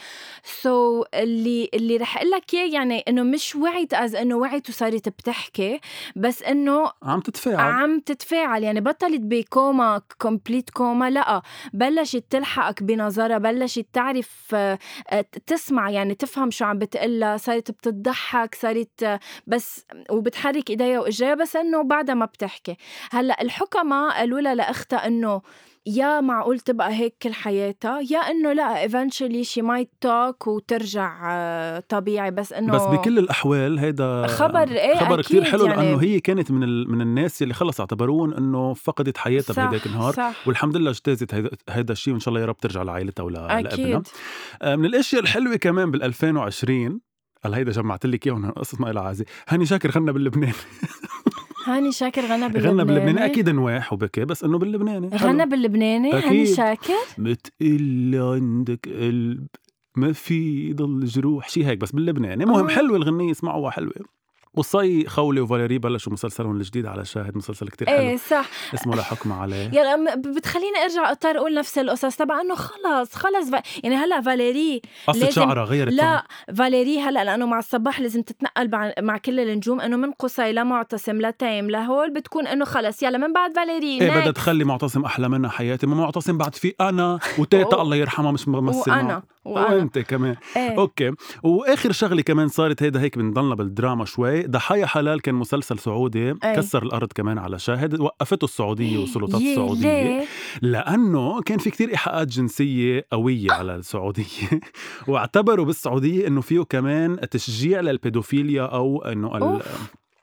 so 0.44 1.04
اللي 1.14 1.70
اللي 1.74 1.96
رح 1.96 2.16
أقول 2.16 2.30
لك 2.30 2.54
إياه 2.54 2.74
يعني 2.74 2.98
إنه 3.08 3.22
مش 3.22 3.56
وعيت 3.56 3.94
as 3.94 4.14
إنه 4.14 4.34
وعيت 4.36 4.68
وصارت 4.68 5.08
بتحكي 5.08 5.80
بس 6.16 6.42
إنه 6.42 6.92
عم 7.02 7.20
تتفاعل. 7.20 7.72
عم 7.72 8.00
تتفاعل. 8.00 8.62
يعني 8.62 8.80
بطلت 8.80 9.20
بكوما 9.20 10.02
complete 10.18 10.70
coma 10.70 11.10
لا 11.10 11.42
بلشت 11.72 12.24
تلحقك 12.30 12.82
بنظرها 12.82 13.38
بلشت 13.38 13.86
تعرف 13.92 14.54
آه، 14.54 14.78
تسمع 15.46 15.90
يعني 15.90 16.14
تفهم 16.14 16.50
شو 16.50 16.64
عم 16.64 16.78
بتقلها 16.78 17.36
صارت 17.36 17.70
بتضحك 17.70 18.54
صارت 18.54 19.20
بس 19.46 19.86
وبتحرك 20.10 20.70
إيديها 20.70 21.00
وإجريها 21.00 21.34
بس 21.34 21.56
إنه 21.56 21.82
بعدها 21.82 22.14
ما 22.14 22.24
بتحكي. 22.26 22.76
هلأ 23.10 23.42
الحكماء 23.42 24.12
قالوا 24.12 24.40
لها 24.40 24.54
لأختها 24.54 25.06
إنه 25.06 25.42
يا 25.86 26.20
معقول 26.20 26.60
تبقى 26.60 26.92
هيك 26.92 27.16
كل 27.22 27.34
حياتها 27.34 28.00
يا 28.10 28.18
إنه 28.18 28.52
لا 28.52 28.88
eventually 28.88 29.46
she 29.46 29.62
might 29.62 30.06
talk 30.06 30.48
وترجع 30.48 31.30
آه، 31.32 31.82
طبيعي 31.88 32.30
بس 32.30 32.52
إنه 32.52 32.72
بس 32.72 32.82
بكل 32.82 33.18
الأحوال 33.18 33.78
هيدا 33.78 34.26
خبر 34.26 34.68
إيه 34.68 34.98
خبر 34.98 35.20
أكيد 35.20 35.42
حلو 35.42 35.66
يعني. 35.66 35.82
لأنه 35.82 36.02
هي 36.02 36.20
كانت 36.20 36.50
من 36.50 36.62
ال... 36.62 36.90
من 36.90 37.00
الناس 37.00 37.42
اللي 37.42 37.54
خلص 37.54 37.80
اعتبروهم 37.80 38.34
إنه 38.34 38.74
فقدت 38.74 39.18
حياتها 39.18 39.54
بهداك 39.54 39.86
النهار 39.86 40.12
صح. 40.12 40.34
والحمد 40.46 40.76
لله 40.76 40.90
اجتازت 40.90 41.34
هيدا, 41.34 41.50
هيدا 41.68 41.92
الشيء 41.92 42.12
وإن 42.12 42.20
شاء 42.20 42.28
الله 42.28 42.40
يا 42.40 42.46
رب 42.46 42.56
ترجع 42.56 42.82
لعائلتها 42.82 43.22
ولا 43.22 43.60
لأبنها. 43.62 44.02
آه، 44.62 44.76
من 44.76 44.84
الأشياء 44.84 45.22
الحلوة 45.22 45.56
كمان 45.56 45.90
بال 45.90 46.02
2020 46.02 47.00
هلا 47.44 47.56
هيدا 47.56 47.72
جمعت 47.72 48.06
لك 48.06 48.26
إياهم 48.26 48.50
قصص 48.50 48.80
ما 48.80 48.88
لها 48.88 49.02
عازي 49.02 49.24
هاني 49.48 49.66
شاكر 49.66 49.90
غنى 49.90 50.12
باللبناني 50.12 50.52
هاني 51.66 51.92
شاكر 51.92 52.22
غنى 52.22 52.48
باللبناني 52.48 52.68
غنى 52.68 52.84
باللبناني. 52.84 53.24
أكيد 53.24 53.48
نواح 53.48 53.92
وبكى 53.92 54.24
بس 54.24 54.44
إنه 54.44 54.58
باللبناني. 54.58 55.08
غنى 55.08 55.46
باللبناني 55.46 56.12
هاني. 56.12 56.46
شاكر. 56.46 56.92
متقل 57.18 58.14
عندك 58.14 58.88
قلب 58.88 59.46
ما 59.96 60.12
في 60.12 60.72
ضل 60.72 61.04
جروح. 61.04 61.48
شي 61.48 61.66
هيك 61.66 61.78
بس 61.78 61.92
باللبناني. 61.92 62.44
المهم 62.44 62.64
آه. 62.64 62.68
حلوة 62.68 62.96
الغنية 62.96 63.30
اسمعوها 63.30 63.70
حلوة. 63.70 64.19
قصي 64.56 65.08
خولي 65.08 65.40
وفاليري 65.40 65.78
بلشوا 65.78 66.12
مسلسلهم 66.12 66.56
الجديد 66.56 66.86
على 66.86 67.04
شاهد 67.04 67.36
مسلسل 67.36 67.68
كتير 67.68 67.88
حلو. 67.88 67.98
إيه 67.98 68.16
صح. 68.16 68.48
اسمه 68.74 68.96
لا 68.96 69.02
حكم 69.02 69.32
عليه. 69.32 69.70
يعني 69.76 70.16
بتخليني 70.16 70.78
أرجع 70.84 71.10
أضطر 71.10 71.38
أقول 71.38 71.54
نفس 71.54 71.78
القصص. 71.78 72.16
تبع 72.16 72.40
إنه 72.40 72.54
خلص 72.54 73.14
خلص 73.14 73.50
ف... 73.50 73.84
يعني 73.84 73.96
هلأ 73.96 74.20
فاليري 74.20 74.82
قصة 75.06 75.30
شعرها 75.30 75.64
غيرت. 75.64 75.92
لا 75.92 76.24
فاليري 76.56 77.00
هلأ 77.00 77.24
لأنه 77.24 77.46
مع 77.46 77.58
الصباح 77.58 78.00
لازم 78.00 78.22
تتنقل 78.22 78.70
مع, 78.70 78.92
مع 79.00 79.18
كل 79.18 79.40
النجوم 79.40 79.80
إنه 79.80 79.96
من 79.96 80.12
قصي 80.12 80.52
لمعتصم 80.52 81.20
لتيم 81.20 81.70
لهول 81.70 82.12
بتكون 82.12 82.46
إنه 82.46 82.64
خلص. 82.64 83.02
يلا 83.02 83.18
من 83.18 83.32
بعد 83.32 83.56
فاليري؟ 83.56 84.00
إيه 84.00 84.10
بدها. 84.10 84.30
تخلي 84.30 84.64
معتصم 84.64 85.04
أحلى 85.04 85.28
منها 85.28 85.50
حياتي. 85.50 85.86
ما 85.86 85.94
معتصم 85.96 86.38
بعد 86.38 86.54
في 86.54 86.74
أنا 86.80 87.18
وتيتا 87.38 87.82
الله 87.82 87.96
يرحمها 87.96 88.32
مش 88.32 88.48
ممثل 88.48 88.90
وأنا. 88.90 89.02
معه. 89.02 89.22
وأنا. 89.44 89.66
وأنت 89.74 89.98
كمان. 89.98 90.36
إيه. 90.56 90.78
أوكي. 90.78 91.12
وآخر 91.42 91.92
شغلة 91.92 92.22
كمان 92.22 92.48
صارت 92.48 92.82
هيدا 92.82 93.00
هيك 93.00 93.18
بنضلنا 93.18 93.54
بالدراما 93.54 94.04
شوي. 94.04 94.39
ضحايا 94.46 94.86
حلال 94.86 95.20
كان 95.20 95.34
مسلسل 95.34 95.78
سعودي 95.78 96.30
أي. 96.30 96.56
كسر 96.56 96.82
الأرض 96.82 97.12
كمان 97.12 97.38
على 97.38 97.58
شاهد 97.58 98.00
وقفته 98.00 98.44
السعودية 98.44 98.98
والسلطات 98.98 99.40
يي 99.40 99.50
السعودية؟ 99.50 100.24
لأنه 100.62 101.42
كان 101.42 101.58
في 101.58 101.70
كتير 101.70 101.88
إيحاءات 101.90 102.28
جنسية 102.28 103.06
قوية 103.12 103.52
على 103.52 103.74
السعودية 103.74 104.60
واعتبروا 105.08 105.64
بالسعودية 105.64 106.26
إنه 106.26 106.40
فيه 106.40 106.60
كمان 106.60 107.20
تشجيع 107.30 107.80
للبيدوفيليا 107.80 108.62
أو 108.62 109.02
إنه. 109.02 109.60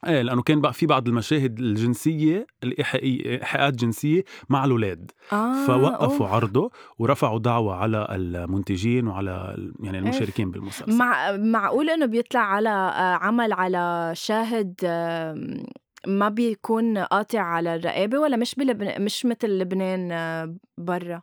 إيه 0.08 0.22
لأنه 0.22 0.42
كان 0.42 0.62
بقى 0.62 0.74
في 0.74 0.86
بعض 0.86 1.08
المشاهد 1.08 1.60
الجنسية 1.60 2.48
الايحائيه 2.64 3.32
إيحاءات 3.40 3.74
جنسية 3.76 4.24
مع 4.50 4.66
الأولاد. 4.66 5.12
آه 5.34 5.66
فوقفوا 5.66 6.26
أوف. 6.28 6.34
عرضه 6.34 6.72
ورفعوا 7.00 7.40
دعوة 7.40 7.76
على 7.76 8.08
المنتجين 8.12 9.08
وعلى 9.08 9.56
يعني 9.84 10.00
المشاركين 10.00 10.52
بالمسلسل. 10.52 10.98
مع 10.98 11.38
معقول 11.38 11.90
إنه 11.90 12.06
بيطلع 12.06 12.42
على 12.42 12.70
آه، 12.70 13.16
عمل 13.16 13.54
على 13.54 14.12
شاهد 14.16 14.74
ما 16.08 16.30
بيكون 16.30 16.98
قاطع 16.98 17.40
على 17.40 17.76
الرقابة 17.76 18.20
ولا 18.20 18.38
مش 18.38 18.56
بلبن... 18.56 19.02
مش 19.02 19.26
مثل 19.26 19.48
لبنان 19.48 20.12
آه، 20.12 20.56
برا؟ 20.78 21.22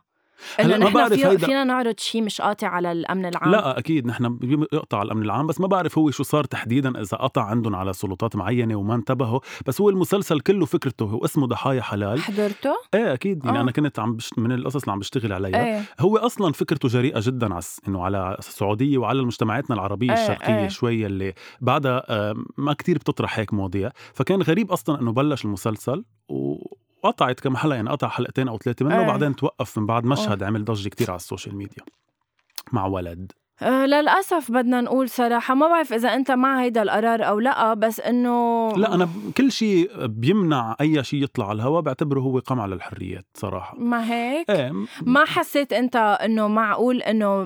إنه 0.59 0.67
ما 0.67 0.77
نحن 0.77 0.93
بعرف 0.93 1.13
فيه 1.13 1.29
هيدا- 1.29 1.45
فينا 1.45 1.63
نعرض 1.63 1.99
شيء 1.99 2.23
مش 2.23 2.41
قاطع 2.41 2.67
على 2.67 2.91
الأمن 2.91 3.25
العام. 3.25 3.51
لا 3.51 3.79
أكيد 3.79 4.05
نحن 4.07 4.35
بيقطع 4.37 5.01
الأمن 5.01 5.21
العام 5.21 5.47
بس 5.47 5.61
ما 5.61 5.67
بعرف 5.67 5.97
هو 5.97 6.11
شو 6.11 6.23
صار 6.23 6.43
تحديدا 6.43 7.01
إذا 7.01 7.17
قطع 7.17 7.43
عندهم 7.43 7.75
على 7.75 7.93
سلطات 7.93 8.35
معينة 8.35 8.75
وما 8.75 8.95
انتبهوا. 8.95 9.39
بس 9.65 9.81
هو 9.81 9.89
المسلسل 9.89 10.39
كله 10.39 10.65
فكرته 10.65 11.05
هو 11.05 11.25
اسمه 11.25 11.47
ضحايا 11.47 11.81
حلال. 11.81 12.21
حضرته؟ 12.21 12.75
إيه 12.93 13.13
أكيد. 13.13 13.45
يعني 13.45 13.57
آه. 13.57 13.61
أنا 13.61 13.71
كنت 13.71 13.99
عم 13.99 14.15
بشت... 14.15 14.39
من 14.39 14.51
القصص 14.51 14.81
اللي 14.81 14.91
عم 14.91 14.99
بشتغل 14.99 15.33
عليها. 15.33 15.65
إيه. 15.65 15.81
هو 15.99 16.17
أصلا 16.17 16.53
فكرته 16.53 16.87
جريئة 16.89 17.19
جدا 17.23 17.53
على 17.53 17.63
إنه 17.87 18.03
على 18.03 18.35
السعودية 18.39 18.97
وعلى 18.97 19.21
مجتمعاتنا 19.23 19.75
العربية 19.75 20.13
إيه، 20.13 20.21
الشرقية 20.23 20.59
إيه. 20.59 20.67
شوي 20.67 21.05
اللي 21.05 21.33
بعدها 21.61 22.03
آه، 22.09 22.35
ما 22.57 22.73
كتير 22.73 22.97
بتطرح 22.97 23.39
هيك 23.39 23.53
مواضيع. 23.53 23.89
فكان 24.13 24.41
غريب 24.41 24.71
أصلا 24.71 25.01
إنه 25.01 25.11
بلش 25.11 25.45
المسلسل 25.45 26.03
وقطعت 27.03 27.39
كم 27.39 27.55
حلقة 27.57 27.75
يعني 27.75 27.89
قطع 27.89 28.07
حلقتين 28.07 28.47
أو 28.47 28.57
ثلاثة 28.57 28.85
منه 28.85 28.95
إيه. 28.99 29.03
وبعدين 29.03 29.35
توقف 29.35 29.77
من 29.77 29.85
بعد 29.85 30.05
مشهد 30.05 30.43
عمل 30.43 30.65
ضجة 30.65 30.89
كتير 30.89 31.11
على 31.11 31.17
ال 31.17 31.22
social 31.22 31.55
media 31.55 31.83
مع 32.71 32.85
ولد. 32.85 33.31
آه 33.61 33.85
للأسف 33.85 34.51
بدنا 34.51 34.81
نقول 34.81 35.09
صراحة 35.09 35.55
ما 35.55 35.67
بعرف 35.67 35.93
إذا 35.93 36.13
أنت 36.13 36.31
مع 36.31 36.61
هيدا 36.61 36.81
القرار 36.81 37.27
أو 37.27 37.39
لأ 37.39 37.73
بس 37.73 37.99
إنه 37.99 38.69
لا 38.77 38.93
أنا 38.93 39.09
كل 39.37 39.51
شيء 39.51 40.05
بيمنع 40.05 40.75
أي 40.81 41.03
شيء 41.03 41.23
يطلع 41.23 41.49
على 41.49 41.55
الهواء 41.55 41.81
بعتبره 41.81 42.19
هو 42.19 42.39
قمع 42.39 42.65
للحريات 42.65 43.25
صراحة. 43.33 43.77
ما 43.79 44.11
هيك؟ 44.11 44.49
إيه. 44.49 44.71
ما 45.01 45.25
حسيت 45.25 45.73
أنت 45.73 45.95
إنه 45.95 46.47
معقول 46.47 47.01
إنه 47.01 47.43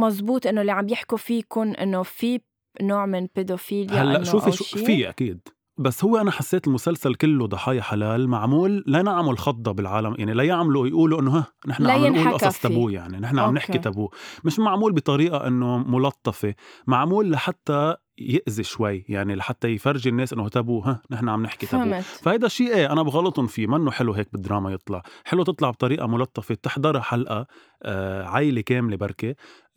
مزبوط 0.00 0.46
إنه 0.46 0.60
اللي 0.60 0.72
عم 0.72 0.88
يحكوا 0.88 1.18
فيه 1.18 1.38
يكون 1.38 1.74
إنه 1.74 2.02
في 2.02 2.40
نوع 2.82 3.06
من 3.06 3.28
بيدوفيليا 3.36 4.02
هلأ 4.02 4.24
شوفي 4.24 4.52
شو؟ 4.52 4.64
في 4.64 5.08
أكيد. 5.08 5.48
بس 5.78 6.04
هو 6.04 6.16
أنا 6.16 6.30
حسيت 6.30 6.66
المسلسل 6.66 7.14
كله 7.14 7.46
ضحايا 7.46 7.82
حلال 7.82 8.28
معمول 8.28 8.84
لا 8.86 9.02
نعمل 9.02 9.38
خضه 9.38 9.72
بالعالم 9.72 10.14
يعني 10.18 10.34
لا 10.34 10.42
يعملوا 10.42 10.86
يقولوا 10.86 11.20
إنه 11.20 11.30
ها 11.38 11.46
نحن 11.66 11.86
عم 11.90 12.06
نقول 12.06 12.34
قصص. 12.34 12.60
تابو 12.60 12.88
يعني 12.88 13.18
نحن 13.18 13.38
عم 13.38 13.54
نحكي. 13.54 13.78
تابو 13.78 14.10
مش 14.44 14.58
معمول 14.58 14.92
بطريقة 14.92 15.46
إنه 15.46 15.78
ملطفة 15.78 16.54
معمول 16.86 17.30
لحتى 17.30 17.96
يأذي 18.18 18.62
شوي 18.62 19.04
يعني 19.08 19.34
لحتى 19.34 19.68
يفرجي 19.68 20.08
الناس 20.08 20.32
إنه 20.32 20.48
تابو 20.48 20.80
ها 20.80 21.02
نحن 21.10 21.28
عم 21.28 21.42
نحكي 21.42 21.66
تابو 21.66 22.00
فهيدا 22.00 22.46
الشيء 22.46 22.74
إيه 22.74 22.92
أنا 22.92 23.02
بغلطهم 23.02 23.46
فيه 23.46 23.66
منه 23.66 23.90
حلو 23.90 24.12
هيك 24.12 24.28
بالدراما 24.32 24.72
يطلع 24.72 25.02
حلو 25.24 25.42
تطلع 25.42 25.70
بطريقة 25.70 26.06
ملطفة 26.06 26.54
تحضرها 26.54 27.00
حلقة 27.00 27.46
آه 27.82 28.24
عائلة 28.24 28.60
كاملة 28.60 28.96
بركة 28.96 29.34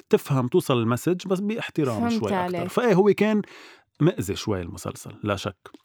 تفهم 0.10 0.48
توصل 0.48 0.78
ال 0.78 0.84
message 0.84 1.28
بس 1.28 1.40
باحترام 1.40 2.10
شوي 2.10 2.46
أكثر. 2.46 2.68
فإيه 2.70 2.94
هو 2.94 3.14
كان 3.18 3.42
مأذي 4.00 4.36
شوي 4.36 4.62
المسلسل 4.62 5.12
لا 5.24 5.36
شك 5.36 5.85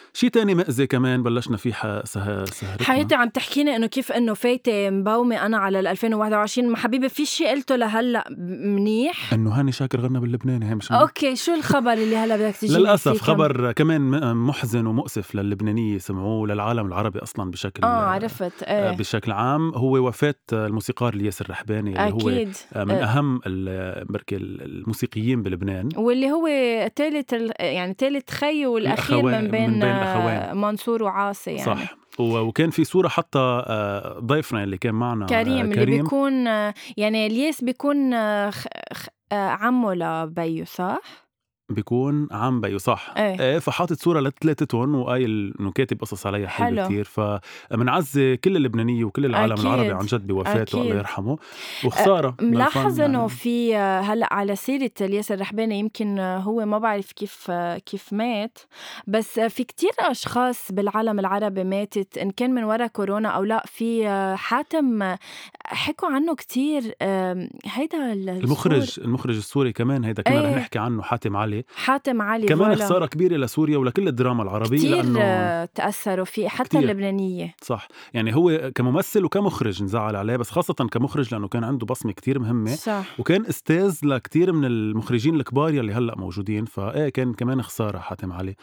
شيء 0.13 0.29
تاني 0.29 0.55
مأذي 0.55 0.87
كمان 0.87 1.23
بلشنا 1.23 1.57
فيه 1.57 1.73
ح- 1.73 2.01
سه... 2.05 2.45
سهرتنا؟ 2.45 2.87
حياتي 2.87 3.15
عم 3.15 3.29
تحكيني 3.29 3.75
إنه 3.75 3.87
كيف 3.87 4.11
إنه 4.11 4.33
فايتة 4.33 4.89
مبومه 4.89 5.45
أنا 5.45 5.57
على 5.57 5.79
ال 5.79 5.87
2021 5.87 6.69
ما 6.69 6.77
حبيبي 6.77 7.09
في 7.09 7.25
شيء 7.25 7.47
قلته 7.49 7.75
لهلأ 7.75 8.23
منيح؟ 8.65 9.33
إنه 9.33 9.49
هاني 9.59 9.71
شاكر 9.71 9.99
غنى 10.01 10.19
باللبناني 10.19 10.69
هي 10.69 10.75
مش 10.75 10.91
منيح. 10.91 11.01
أوكي 11.01 11.35
شو 11.35 11.53
الخبر 11.53 11.93
اللي 11.93 12.15
هلأ 12.17 12.35
بدك 12.37 12.55
تجي 12.55 12.77
للأسف 12.77 13.21
خبر 13.21 13.71
كمان 13.71 14.01
محزن 14.35 14.85
ومؤسف 14.87 15.35
للبنانية 15.35 15.97
سمعوه 15.97 16.47
للعالم 16.47 16.85
العربي 16.87 17.19
أصلا 17.19 17.51
بشكل 17.51 17.83
آه 17.83 17.87
عرفت. 17.87 18.63
آه، 18.63 18.89
إيه. 18.91 18.97
بشكل 18.97 19.31
عام. 19.31 19.71
هو 19.75 20.07
وفاة 20.07 20.35
الموسيقار 20.53 21.13
الياس 21.13 21.41
الرحباني 21.41 21.89
اللي 21.89 22.13
هو 22.23 22.29
أكيد. 22.29 22.53
من 22.75 22.91
آه. 22.91 23.03
أهم 23.03 23.39
بركي 24.09 24.35
الموسيقيين 24.35 25.43
بلبنان. 25.43 25.89
واللي 25.95 26.31
هو 26.31 26.47
ثالث 26.95 27.33
يعني 27.59 27.95
ثالث 27.99 28.29
خي 28.31 28.65
والأخير 28.65 29.23
من 29.23 29.47
بين, 29.51 29.69
من 29.69 29.79
بين 29.79 29.83
آه، 29.83 30.00
الأخوين. 30.01 30.61
منصور 30.61 31.03
وعاصي 31.03 31.51
يعني 31.51 31.65
صح 31.65 31.95
وكان 32.19 32.69
في 32.69 32.83
صورة 32.83 33.07
حتى 33.07 33.39
آه، 33.39 34.19
ضيفنا 34.19 34.63
اللي 34.63 34.77
كان 34.77 34.95
معنا 34.95 35.25
آه، 35.25 35.27
كريم, 35.27 35.71
اللي 35.71 35.85
بيكون 35.85 36.47
آه، 36.47 36.73
يعني 36.97 37.27
الياس 37.27 37.63
بيكون 37.63 38.13
آه، 38.13 38.49
خ... 38.49 38.65
خ... 38.93 39.07
آه، 39.31 39.49
عمه 39.49 39.93
لبيو 39.93 40.65
صح؟ 40.65 41.01
بيكون 41.73 42.27
عم 42.31 42.61
بيو 42.61 42.77
صح 42.77 43.13
إيه. 43.17 43.39
إيه 43.39 43.59
فحاطط 43.59 43.97
صورة 43.97 44.19
لثلاثتهم 44.19 44.95
وقايل 44.95 45.53
إنه 45.59 45.71
كاتب 45.71 46.01
قصص 46.01 46.27
عليها 46.27 46.47
حلوة 46.47 46.69
حلو. 46.69 46.85
كثير 46.85 47.03
فمنعزي 47.71 48.37
كل 48.37 48.55
اللبنانية 48.57 49.03
وكل 49.05 49.25
العالم 49.25 49.51
أكيد. 49.53 49.65
العربي 49.65 49.91
عن 49.91 50.05
جد 50.05 50.27
بوفاته 50.27 50.61
أكيد. 50.61 50.75
الله 50.79 50.95
يرحمه 50.95 51.37
وخسارة 51.85 52.35
ملاحظ 52.41 52.85
للفن 52.91 53.03
إنه 53.03 53.17
يعني. 53.17 53.29
في 53.29 53.77
آه، 53.77 53.99
هلأ 54.01 54.33
على 54.33 54.55
سيرة 54.55 54.91
الياس 55.01 55.31
الرحباني 55.31 55.79
يمكن 55.79 56.19
هو 56.19 56.65
ما 56.65 56.77
بعرف 56.77 57.11
كيف 57.11 57.47
آه، 57.49 57.77
كيف 57.77 58.13
مات 58.13 58.57
بس 59.07 59.39
في 59.39 59.63
كتير 59.63 59.91
أشخاص 59.99 60.71
بالعالم 60.71 61.19
العربي 61.19 61.63
ماتت 61.63 62.17
إن 62.17 62.31
كان 62.31 62.53
من 62.53 62.63
وراء 62.63 62.87
كورونا 62.87 63.29
أو 63.29 63.43
لأ 63.43 63.63
في 63.67 64.09
حاتم 64.37 65.15
حكوا 65.65 66.09
عنه 66.09 66.35
كتير 66.35 66.81
هيدا 67.65 68.13
ال- 68.13 68.29
المخرج 68.29 68.99
المخرج 68.99 69.35
السوري 69.37 69.71
كمان 69.73 70.03
هيدا 70.03 70.23
كمان 70.23 70.39
رح 70.43 70.49
إيه. 70.49 70.55
نحكي 70.55 70.79
عنه 70.79 71.01
حاتم 71.01 71.37
علي 71.37 71.60
حاتم 71.75 72.21
علي 72.21 72.47
كمان 72.47 72.67
فوالا. 72.67 72.85
خسارة 72.85 73.05
كبيرة 73.05 73.37
لسوريا 73.37 73.77
ولكل 73.77 74.07
الدراما 74.07 74.43
العربية 74.43 74.77
كتير 74.77 74.95
لأنه 74.95 75.65
تأثروا 75.65 76.25
فيه 76.25 76.47
حتى 76.47 76.67
كتير. 76.69 76.79
اللبنانية 76.81 77.55
صح 77.61 77.87
يعني 78.13 78.35
هو 78.35 78.71
كممثل 78.75 79.25
وكمخرج 79.25 79.83
نزعل 79.83 80.15
عليه 80.15 80.35
بس 80.37 80.49
خاصة 80.49 80.73
كمخرج 80.73 81.33
لأنه 81.33 81.47
كان 81.47 81.63
عنده 81.63 81.85
بصمة 81.85 82.11
كتير 82.11 82.39
مهمة 82.39 82.75
صح 82.75 83.19
وكان 83.19 83.45
أستاذ 83.45 83.97
لكتير 84.03 84.51
من 84.53 84.65
المخرجين 84.65 85.35
الكبار 85.35 85.73
يلي 85.73 85.93
هلأ 85.93 86.15
موجودين 86.17 86.65
فايه 86.65 87.09
كان 87.09 87.33
كمان 87.33 87.61
خسارة 87.61 87.99
حاتم 87.99 88.31
علي 88.33 88.55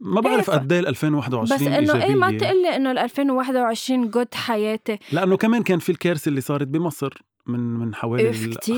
ما 0.00 0.20
بعرف 0.20 0.50
إيه، 0.50 0.56
ف- 0.56 0.60
قد 0.60 0.72
إيه 0.72 0.80
ال 0.80 0.86
2021 0.86 1.60
بس 1.60 1.66
إنه 1.90 2.04
إيه 2.04 2.14
ما. 2.14 2.38
تقول 2.38 2.62
لي 2.62 2.76
إنه 2.76 2.90
ال 2.90 2.98
2021 2.98 4.10
جود 4.10 4.34
حياتي 4.34 4.98
لأنه 5.12 5.36
كمان 5.36 5.62
كان 5.62 5.78
في 5.78 5.92
الكارثة 5.92 6.28
اللي 6.28 6.40
صارت 6.40 6.66
بمصر 6.66 7.22
من 7.46 7.60
من 7.60 7.94
حوالي 7.94 8.32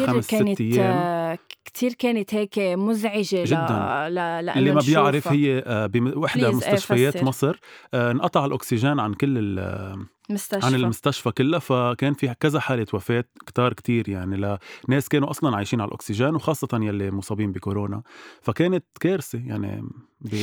خمس 0.06 0.26
كانت 0.26 0.54
ست 0.54 0.60
أيام 0.60 1.38
كتير 1.76 1.92
كانت 1.92 2.34
هيك 2.34 2.58
مزعجة 2.58 3.44
جداً. 3.44 4.08
ل... 4.08 4.14
ل... 4.14 4.50
اللي 4.50 4.72
ما. 4.72 4.80
بيعرف 4.86 5.28
هي 5.28 5.58
آه، 5.66 5.86
بوحدة 5.86 6.48
إيه، 6.48 6.54
مستشفيات. 6.54 7.22
مصر 7.24 7.60
آه، 7.94 8.10
انقطع 8.10 8.44
الأكسجين 8.44 9.00
عن 9.00 9.14
كل 9.14 9.38
ال- 9.38 10.06
مستشفى 10.30 10.66
عن 10.66 10.74
المستشفى 10.74 11.30
كلها 11.30 11.58
فكان 11.58 12.14
في 12.14 12.34
كذا 12.40 12.60
حالة 12.60 12.86
وفاة 12.92 13.24
كتار 13.46 13.72
كتير 13.72 14.08
يعني 14.08 14.58
لناس 14.88 15.08
كانوا 15.08 15.30
أصلا 15.30 15.56
عايشين 15.56 15.80
على 15.80 15.88
الأكسجين 15.88 16.34
وخاصة 16.34 16.68
يلي 16.72 17.10
مصابين 17.10 17.52
بكورونا 17.52 18.02
فكانت 18.42 18.84
كارثة 19.00 19.38
يعني 19.46 19.84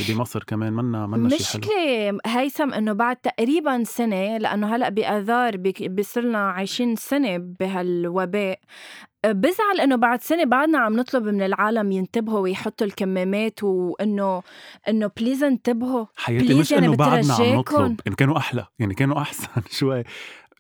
بمصر 0.10 0.44
كمان 0.44 0.74
منا 0.74 1.08
منا 1.08 1.30
شيء 1.30 1.46
حلو 1.48 1.62
مشكلة 1.62 2.20
هيثم 2.42 2.74
إنه 2.74 2.94
بعد 2.94 3.16
تقريبا 3.16 3.84
سنة 3.84 4.38
لأنه 4.38 4.76
هلأ 4.76 4.90
بآذار 4.90 5.58
بك- 5.58 5.90
بصرنا 5.92 6.50
عايشين 6.50 6.96
سنة 6.96 7.38
بهالوباء 7.38 8.60
بزعل 9.26 9.82
إنه 9.84 9.96
بعد 9.96 10.22
سنة 10.22 10.44
بعدنا 10.44 10.78
عم 10.78 10.96
نطلب 10.96 11.24
من 11.24 11.42
العالم 11.42 11.92
ينتبهوا 11.92 12.40
ويحطوا 12.40 12.88
الكمامات 12.88 13.64
وإنه 13.64 14.44
إنه 14.90 15.12
please 15.18 15.44
انتبهوا 15.44 16.06
حياتي 16.16 16.54
مش 16.54 16.72
يعني 16.72 16.86
إنه 16.86 16.96
بعدنا 16.96 17.34
عم. 17.34 17.60
نطلب 17.60 18.00
يعني 18.06 18.16
كانوا 18.16 18.38
أحلى 18.38 18.66
يعني 18.80 18.94
كانوا 18.94 19.22
أحسن 19.22 19.48
شوي 19.80 20.04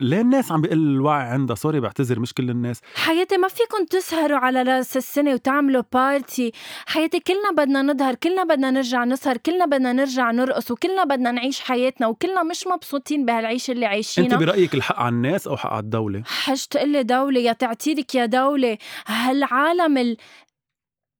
ليه 0.03 0.21
الناس 0.21 0.51
عم 0.51 0.61
بيقل 0.61 0.77
الوعي 0.77 1.23
عندها. 1.23 1.55
سوري 1.55 1.79
بعتذر 1.79 2.19
مش 2.19 2.33
كل 2.33 2.49
الناس. 2.49 2.81
حياتي 2.95 3.37
ما 3.37 3.47
فيكم 3.47 3.85
تسهروا 3.85 4.37
على 4.37 4.61
رأس 4.61 4.97
السنة 4.97 5.33
وتعملوا 5.33 5.83
party 5.93 6.51
حياتي 6.85 7.19
كلنا 7.19 7.51
بدنا 7.57 7.81
نظهر 7.81 8.15
كلنا 8.15 8.43
بدنا 8.43 8.71
نرجع 8.71 9.03
نسهر 9.03 9.37
كلنا 9.37 9.65
بدنا 9.65 9.93
نرجع 9.93 10.31
نرقص 10.31 10.71
وكلنا 10.71 11.03
بدنا 11.03 11.31
نعيش 11.31 11.59
حياتنا 11.59 12.07
وكلنا 12.07 12.43
مش 12.43 12.67
مبسوطين 12.67 13.25
بهالعيشة 13.25 13.71
اللي 13.71 13.85
انت 13.85 13.93
عايشينها 13.93 14.37
برأيك 14.37 14.73
الحق 14.73 14.99
على 14.99 15.09
الناس 15.09 15.47
أو 15.47 15.57
حق 15.57 15.69
على 15.69 15.79
الدولة؟ 15.79 16.23
حاج 16.25 16.65
تقلي 16.65 17.03
دولة 17.03 17.39
يا 17.39 17.53
تعتيرك 17.53 18.15
يا 18.15 18.25
دولة. 18.25 18.77
هالعالم 19.07 19.97
ال... 19.97 20.17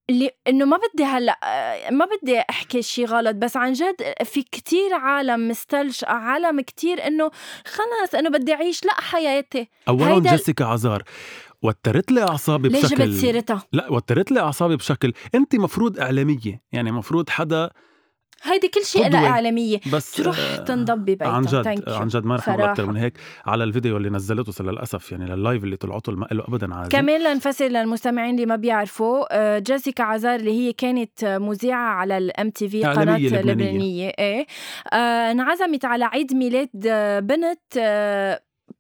اللي 0.10 0.30
إنه 0.48 0.66
ما 0.66 0.78
بدي 0.78 1.04
هلأ 1.04 1.40
ما 1.92 2.06
بدي 2.06 2.40
أحكي 2.40 2.82
شي 2.82 3.06
غلط 3.06 3.36
بس 3.36 3.58
عن 3.58 3.74
جد 3.74 3.96
في 4.24 4.44
كتير 4.44 4.94
عالم 4.94 5.48
مستلج 5.48 6.00
عالم 6.08 6.62
كتير 6.62 7.08
إنه 7.08 7.32
خلص 7.66 8.16
إنه 8.16 8.30
بدي 8.30 8.54
أعيش 8.54 8.86
لأ 8.86 9.02
حياتي. 9.02 9.70
اولا 9.88 10.20
جيسيكا 10.20 10.66
عزار 10.66 11.04
وترت 11.62 12.12
لي 12.12 12.22
أعصابي 12.22 12.70
ليش 12.70 12.86
بشكل 12.86 13.06
جبت 13.06 13.20
سيرتها 13.22 13.64
لا 13.74 13.92
وترت 13.92 14.32
لي 14.32 14.40
أعصابي 14.40 14.76
بشكل 14.76 15.14
انت 15.36 15.56
مفروض 15.56 16.00
إعلامية 16.00 16.62
يعني 16.72 16.92
مفروض 16.92 17.30
حدا 17.30 17.70
هيدي 18.44 18.68
كل 18.68 18.86
شيء. 18.86 19.10
لها 19.10 19.28
إعلامية 19.28 19.80
بس 19.94 20.12
تروح 20.12 20.40
آه، 20.40 20.56
تنضب 20.58 20.98
ببيتها 21.02 21.28
عن 21.28 21.42
جد. 21.42 21.84
عن 21.90 22.08
جد 22.08 22.26
ما 22.26 22.36
رح 22.36 22.50
نقول 22.50 22.62
أكثر. 22.62 22.86
من 22.86 22.98
هيك 22.98 23.14
على 23.46 23.64
الفيديو 23.64 23.98
اللي 23.98 24.10
نزلته 24.10 24.64
للأسف 24.64 25.12
يعني 25.12 25.26
لل 25.26 25.39
live 25.39 25.64
اللي 25.64 25.76
طلعته 25.76 26.12
ما 26.12 26.28
له 26.32 26.44
ابدا 26.48 26.76
عازم 26.76 26.90
كمان 26.90 27.24
لنفسر 27.24 27.66
للمستمعين 27.68 28.36
اللي 28.36 28.46
ما 28.46 28.56
بيعرفوا 28.56 29.26
آه، 29.32 29.60
جيسيكا 29.60 30.04
عزار 30.04 30.36
اللي 30.40 30.52
هي 30.52 30.74
كانت 30.74 31.26
مذيعة 31.26 31.90
على 31.94 32.18
الام 32.18 32.50
تي 32.50 32.70
في 32.70 32.82
قناة 32.84 32.98
إعلامية 32.98 33.28
لبنانية. 33.30 33.52
لبنانية 33.54 34.10
إيه 34.20 34.46
آه، 34.94 35.32
انعزمت 35.32 35.86
على 35.86 36.06
عيد 36.06 36.34
ميلاد 36.34 36.70
آه، 36.88 37.20
بنت 37.20 37.60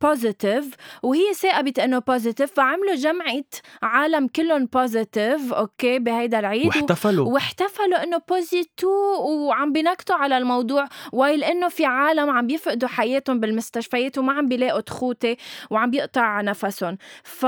positive 0.04 0.76
وهي 1.04 1.34
ثاقبت 1.34 1.80
إنه 1.80 2.00
positive 2.00 2.54
فعملوا 2.54 2.96
جمعة 2.96 3.44
عالم 3.84 4.28
كلهم 4.28 4.66
positive 4.66 5.54
أوكي 5.54 6.00
بهيدا 6.00 6.40
العيد. 6.40 6.66
و- 6.66 6.68
واحتفلوا. 6.68 7.34
واحتفلوا 7.34 8.04
إنه 8.04 8.22
positive 8.30 8.90
وعم 9.22 9.72
بينكتوا 9.74 10.16
على 10.16 10.38
الموضوع. 10.38 10.88
وايل 11.14 11.44
إنه 11.44 11.70
في 11.70 11.86
عالم 11.86 12.30
عم 12.30 12.48
بيفقدوا 12.48 12.90
حياتهم 12.90 13.40
بالمستشفيات 13.40 14.18
وما 14.18 14.34
عم 14.34 14.48
بيلاقوا 14.48 14.82
تخوتة 14.82 15.38
وعم 15.70 15.90
بيقطع 15.92 16.42
نفسهم. 16.42 16.98
ف 17.24 17.46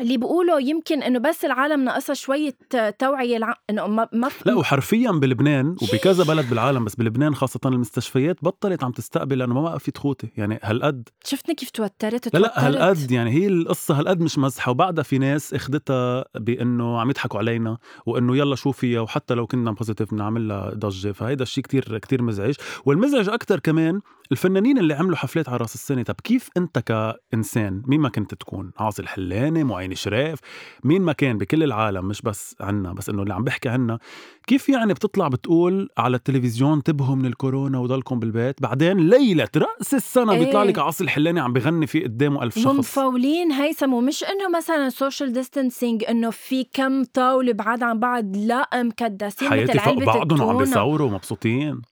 اللي 0.00 0.16
بيقولوا 0.16 0.58
يمكن 0.60 1.02
إنه 1.02 1.18
بس 1.18 1.44
العالم 1.44 1.84
ناقصها 1.84 2.14
شوية 2.14 2.54
توعية 2.98 3.36
الع... 3.36 3.54
إنه 3.70 3.86
ما 3.86 4.08
ما 4.12 4.28
لا 4.46 4.54
وحرفيا 4.54 5.10
بلبنان 5.10 5.76
وبكذا 5.82 6.24
بلد 6.24 6.50
بالعالم 6.50 6.84
بس 6.84 6.94
بلبنان 6.94 7.34
خاصة 7.34 7.60
المستشفيات 7.66 8.36
بطلت 8.42 8.84
عم 8.84 8.92
تستقبل 8.92 9.38
لأنه 9.38 9.54
ما 9.54 9.62
بقى 9.62 9.80
في 9.80 9.90
تخوتة 9.90 10.28
يعني 10.36 10.58
هالقد 10.62 11.08
شفتني 11.24 11.54
كيف 11.54 11.70
توترت 11.70 12.34
لا 12.34 12.38
لا. 12.38 12.66
هالقد 12.66 13.10
يعني 13.10 13.30
هي 13.30 13.46
القصة 13.46 13.98
هالقد 13.98 14.20
مش 14.20 14.38
مزحة. 14.38 14.70
وبعدها 14.70 15.04
في 15.04 15.18
ناس 15.18 15.54
اخدتها 15.54 16.24
بأنه 16.34 17.00
عم 17.00 17.10
يضحكوا 17.10 17.38
علينا 17.38 17.78
وأنه 18.06 18.36
يلا 18.36 18.56
شوفي 18.56 18.98
وحتى 18.98 19.34
لو 19.34 19.46
كنا 19.46 19.70
positive 19.72 20.14
بنعمل 20.14 20.48
لها 20.48 20.70
ضجة. 20.74 21.12
فهيدا 21.12 21.42
الشيء 21.42 21.64
كتير 21.64 21.98
كتير 21.98 22.22
مزعج. 22.22 22.54
والمزعج 22.84 23.28
أكتر 23.28 23.60
كمان 23.60 24.00
الفنانين 24.32 24.78
اللي 24.78 24.94
عملوا 24.94 25.16
حفلات 25.16 25.48
على 25.48 25.56
راس 25.56 25.74
السنة 25.74 26.02
طب 26.02 26.14
كيف 26.24 26.48
أنت 26.56 26.78
كإنسان 26.78 27.82
مين 27.86 28.00
ما 28.00 28.08
كنت 28.08 28.34
تكون؟ 28.34 28.70
عاصي 28.78 29.02
الحلاني 29.02 29.64
معين 29.64 29.94
شراف 29.94 30.38
مين 30.84 31.02
ما 31.02 31.12
كان؟ 31.12 31.38
بكل 31.38 31.62
العالم 31.62 32.04
مش 32.04 32.22
بس 32.22 32.56
عنا 32.60 32.92
بس 32.92 33.08
إنه 33.08 33.22
اللي 33.22 33.34
عم 33.34 33.44
بحكي 33.44 33.68
عنا. 33.68 33.98
كيف 34.46 34.68
يعني 34.68 34.94
بتطلع 34.94 35.28
بتقول 35.28 35.88
على 35.98 36.16
التلفزيون 36.16 36.72
انتبهوا 36.72 37.16
من 37.16 37.26
الكورونا 37.26 37.78
وضلكم 37.78 38.18
بالبيت 38.18 38.62
بعدين 38.62 38.96
ليلة 39.10 39.48
رأس 39.56 39.94
السنة 39.94 40.32
إيه. 40.32 40.44
بيطلع 40.44 40.62
لك 40.62 40.78
عاصي 40.78 41.04
الحلاني 41.04 41.40
عم 41.40 41.52
بغني 41.52 41.86
في 41.86 42.04
قدامه 42.04 42.42
ألف 42.42 42.58
شخص. 42.58 42.66
ومفولين 42.66 43.52
هيثم 43.52 43.92
ومش 43.92 44.24
إنه 44.24 44.56
مثلا 44.56 44.88
social 44.88 45.32
distancing 45.32 46.04
إنه 46.04 46.30
في 46.30 46.64
كم 46.72 47.04
طاولة 47.04 47.52
بعاد 47.52 47.82
عن 47.82 47.98
بعض 47.98 48.36
لا 48.36 48.68
مكدسين 48.82 49.48
حياتي 49.48 49.78
فوق 49.78 50.04
بعضهم 50.04 50.40
التونة. 50.40 50.58
بيصوروا 50.58 51.10
مبسوطين 51.10 51.82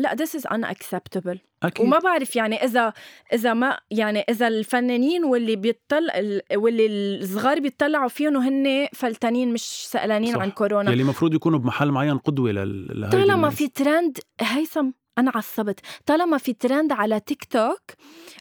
لا 0.00 0.16
this 0.16 0.40
is 0.40 0.42
unacceptable 0.50 1.38
أكيد 1.62 1.86
وما 1.86 1.98
بعرف 1.98 2.36
يعني 2.36 2.64
إذا 2.64 2.92
إذا 3.32 3.54
ما 3.54 3.78
يعني 3.90 4.20
إذا 4.30 4.48
الفنانين 4.48 5.24
واللي 5.24 5.56
بيطلع 5.56 6.18
ال- 6.18 6.42
واللي 6.54 6.86
الصغار 7.22 7.60
بيطلعوا 7.60 8.08
فيهم 8.08 8.36
وهن 8.36 8.88
فلتانين 8.92 9.52
مش 9.52 9.62
سألانين 9.86 10.34
صح. 10.34 10.40
عن 10.40 10.50
كورونا 10.50 10.90
يلي 10.92 11.02
المفروض 11.02 11.34
يكونوا 11.34 11.58
بمحل 11.58 11.90
معين 11.90 12.18
قدوة 12.18 12.52
لل... 12.52 13.08
طالما. 13.12 13.50
في 13.50 13.68
ترند 13.68 14.18
هيثم 14.40 14.90
أنا 15.20 15.32
عصبت 15.34 15.80
طالما 16.06 16.38
في 16.38 16.52
ترند 16.52 16.92
على 16.92 17.20
تيك 17.20 17.44
توك 17.44 17.80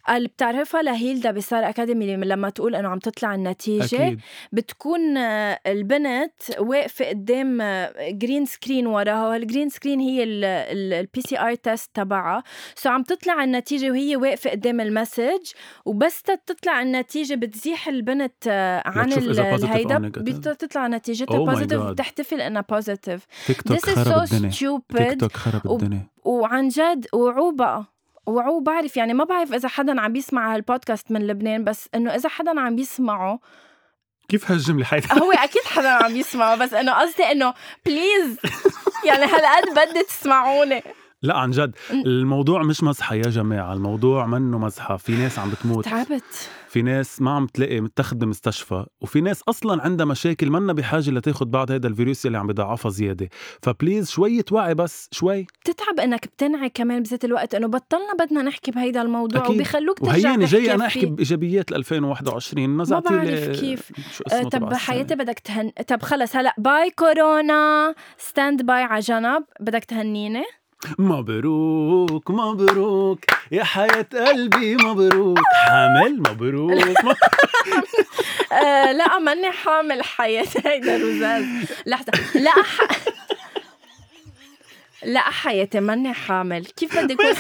اللي 0.10 0.28
بتعرفها 0.28 0.82
لهيلدا 0.82 1.32
بسار 1.32 1.70
أكاديمي 1.70 2.16
لما 2.16 2.50
تقول 2.50 2.76
إنه 2.76 2.90
عم 2.90 3.00
تطلع 3.00 3.36
النتيجة 3.36 4.08
أكيد. 4.08 4.20
بتكون 4.52 5.18
آه، 5.18 5.60
البنت 5.68 6.32
واقفة 6.60 7.06
قدام 7.06 7.58
green 8.00 8.46
screen 8.46 8.88
وراها 8.88 9.28
وهال 9.28 9.43
green 9.43 9.70
screen 9.70 10.00
هي 10.00 10.24
ال 10.24 11.22
PCR 11.22 11.56
test 11.56 11.90
تبعها. 11.94 12.44
so 12.76 12.90
عم 12.90 13.04
تطلع 13.04 13.44
النتيجة 13.44 13.92
وهي 13.92 14.16
واقفة 14.16 14.50
قدام 14.50 14.82
المسج 14.82 15.52
وبس 15.86 16.22
تطلع 16.22 16.82
النتيجة 16.82 17.36
بتزيح 17.36 17.88
البنت 17.88 18.34
آه، 18.48 18.84
عن 18.86 19.14
الهيدا. 19.14 19.98
بتطلع 20.00 20.88
نتيجتها 20.88 21.38
Oh 21.46 21.50
positive 21.50 21.82
God. 21.82 21.86
بتحتفل 21.86 22.42
إنها 22.42 22.66
positive 22.70 23.26
TikTok 23.48 23.78
This 23.78 23.82
is 23.82 23.90
خرب 23.96 24.26
so 24.28 24.34
الدنيا. 24.34 24.50
تيك 24.52 24.70
stupid. 25.14 25.18
توك 25.18 25.32
خرب 25.32 25.72
الدنيا. 25.72 26.08
وعن 26.24 26.68
جد 26.68 27.08
وعوا 27.14 27.52
بقى 27.52 27.86
وعوا 28.26 28.62
بعرف 28.62 28.98
يعني 28.98 29.14
ما 29.14 29.24
بعرف 29.24 29.54
إذا 29.54 29.68
حدا 29.68 30.02
عم 30.02 30.14
بيسمع 30.14 30.56
هالبودكاست 30.56 31.12
من 31.12 31.28
لبنان 31.28 31.64
بس 31.64 31.90
إنه 31.96 32.16
إذا 32.16 32.30
حدا 32.30 32.60
عم 32.60 32.76
بيسمعه 32.76 33.40
كيف 34.30 34.52
هالجملة 34.52 34.86
حياتي 34.86 35.08
هو 35.22 35.32
أكيد 35.32 35.62
حدا 35.64 35.90
عم 35.90 36.16
يسمعه 36.16 36.56
بس 36.56 36.74
إنه 36.74 36.94
قصدي 36.94 37.24
إنه 37.24 37.54
please 37.86 38.38
يعني 39.06 39.26
هالقد 39.26 39.90
بدي 39.90 40.04
تسمعوني. 40.04 40.84
لا 41.22 41.38
عن 41.38 41.52
جد. 41.52 41.76
الموضوع 41.92 42.64
مش 42.64 42.84
مزحة 42.84 43.16
يا 43.16 43.22
جماعة 43.30 43.74
الموضوع 43.74 44.26
منه 44.26 44.58
مزحة. 44.60 44.98
في 44.98 45.12
ناس 45.12 45.40
عم 45.40 45.50
بتموت. 45.50 45.86
تعبت. 45.86 46.50
في 46.68 46.82
ناس 46.82 47.22
ما 47.22 47.32
عم 47.32 47.48
تلاقي 47.48 47.82
متاخد 47.82 48.20
بمستشفى 48.20 48.86
وفي 49.02 49.22
ناس 49.22 49.42
أصلا 49.50 49.82
عندها 49.84 50.06
مشاكل 50.06 50.50
منا 50.50 50.74
بحاجة 50.74 51.12
لتاخد 51.12 51.52
بعض 51.52 51.72
هذا 51.72 51.88
الفيروس 51.88 52.26
اللي 52.26 52.38
عم 52.38 52.48
بضعفها 52.48 52.92
زيادة. 52.92 53.30
ف 53.62 53.68
please 53.68 54.10
شوية 54.10 54.46
وعي 54.52 54.74
بس 54.76 55.08
شوي. 55.12 55.48
بتتعب 55.62 56.00
إنك 56.00 56.26
بتنعي 56.28 56.70
كمان 56.70 57.04
بذات 57.04 57.26
الوقت 57.26 57.56
إنه 57.56 57.68
بطلنا 57.68 58.14
بدنا 58.20 58.42
نحكي 58.42 58.72
بهيدا 58.72 59.02
الموضوع 59.02 59.42
أكيد. 59.46 59.56
وبيخلوك 59.56 60.00
ترجع 60.00 60.12
وهياني 60.12 60.46
جاي 60.46 60.74
أنا 60.74 60.86
أحكي. 60.86 61.06
بإيجابيات 61.06 61.72
ل 61.72 61.76
2021 61.76 62.82
نزعتي 62.82 63.14
بعرف 63.14 63.30
لي 63.30 63.54
كيف. 63.58 63.92
آه، 64.34 64.44
طب 64.44 64.74
حياتي. 64.74 65.16
بدك 65.16 65.40
تهن 65.40 65.72
طب 65.88 66.02
خلص 66.02 66.36
هلا 66.36 66.56
bye 66.58 66.92
كورونا. 66.92 67.96
stand 68.18 68.62
by 68.66 68.84
على 68.84 69.00
جنب. 69.00 69.44
بدك 69.60 69.84
تهنيني؟ 69.84 70.44
مبروك 71.00 72.32
مبروك. 72.32 73.26
يا 73.52 73.64
حياة 73.64 74.08
قلبي 74.14 74.76
مبروك. 74.76 75.40
حامل 75.66 76.20
مبروك. 76.20 76.82
آه 78.52 78.92
لا 78.92 79.20
ماني 79.20 79.52
حامل 79.52 80.04
حياة. 80.04 80.48
هيدا 80.66 80.98
رزاز 80.98 81.46
لحظة. 81.86 82.12
لا 82.36 82.52
ح... 82.52 82.88
لا 85.04 85.20
حياتي 85.20 85.80
ماني 85.80 86.14
حامل. 86.14 86.66
كيف 86.66 87.00
بدي 87.00 87.14
يكون 87.14 87.34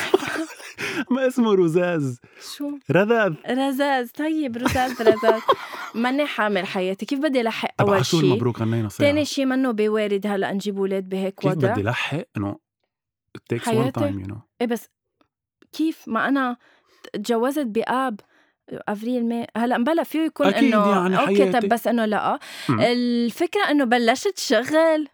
ما 1.09 1.27
اسمه 1.27 1.53
رزاز. 1.53 2.19
شو؟ 2.57 2.71
رذاذ 2.91 3.33
رزاز. 3.49 4.11
طيب 4.11 4.57
رزاز 4.57 5.01
رزاز. 5.01 5.41
ماني 5.95 6.25
حامل 6.25 6.67
حياتي. 6.67 7.05
كيف 7.05 7.19
بدي 7.19 7.41
لحق 7.41 7.73
أول 7.79 8.05
شيء 8.05 8.19
المبروك 8.19 8.59
غنينا 8.59 8.89
تاني 8.89 9.25
شيء 9.25 9.45
منه 9.45 9.71
بوارد 9.71 10.27
هلا 10.27 10.53
نجيب 10.53 10.77
أولاد 10.77 11.09
بهيك 11.09 11.35
كيف 11.35 11.51
وضع؟ 11.51 11.71
بدي 11.71 11.83
لحق 11.83 12.23
إنه 12.37 12.68
it 13.37 13.55
takes 13.55 13.61
one 13.65 13.65
حياتي. 13.69 13.99
time 13.99 14.25
you 14.25 14.27
know 14.31 14.37
إيه 14.61 14.67
بس 14.67 14.89
كيف 15.71 16.03
ما 16.07 16.27
أنا 16.27 16.57
تجوزت 17.13 17.65
بآب 17.65 18.19
أفريل 18.71 19.25
ماي 19.25 19.47
هلأ 19.57 19.77
مبلا 19.77 20.03
فيه 20.03 20.19
يكون 20.19 20.47
أكيد 20.47 20.73
إنه 20.73 20.91
يعني 20.91 21.19
أوكي 21.19 21.35
حياتي. 21.35 21.59
طب 21.59 21.67
بس 21.69 21.87
إنه 21.87 22.05
لا 22.05 22.39
مم. 22.69 22.79
الفكرة 22.79 23.71
إنه 23.71 23.83
بلشت 23.85 24.39
شغل 24.39 25.07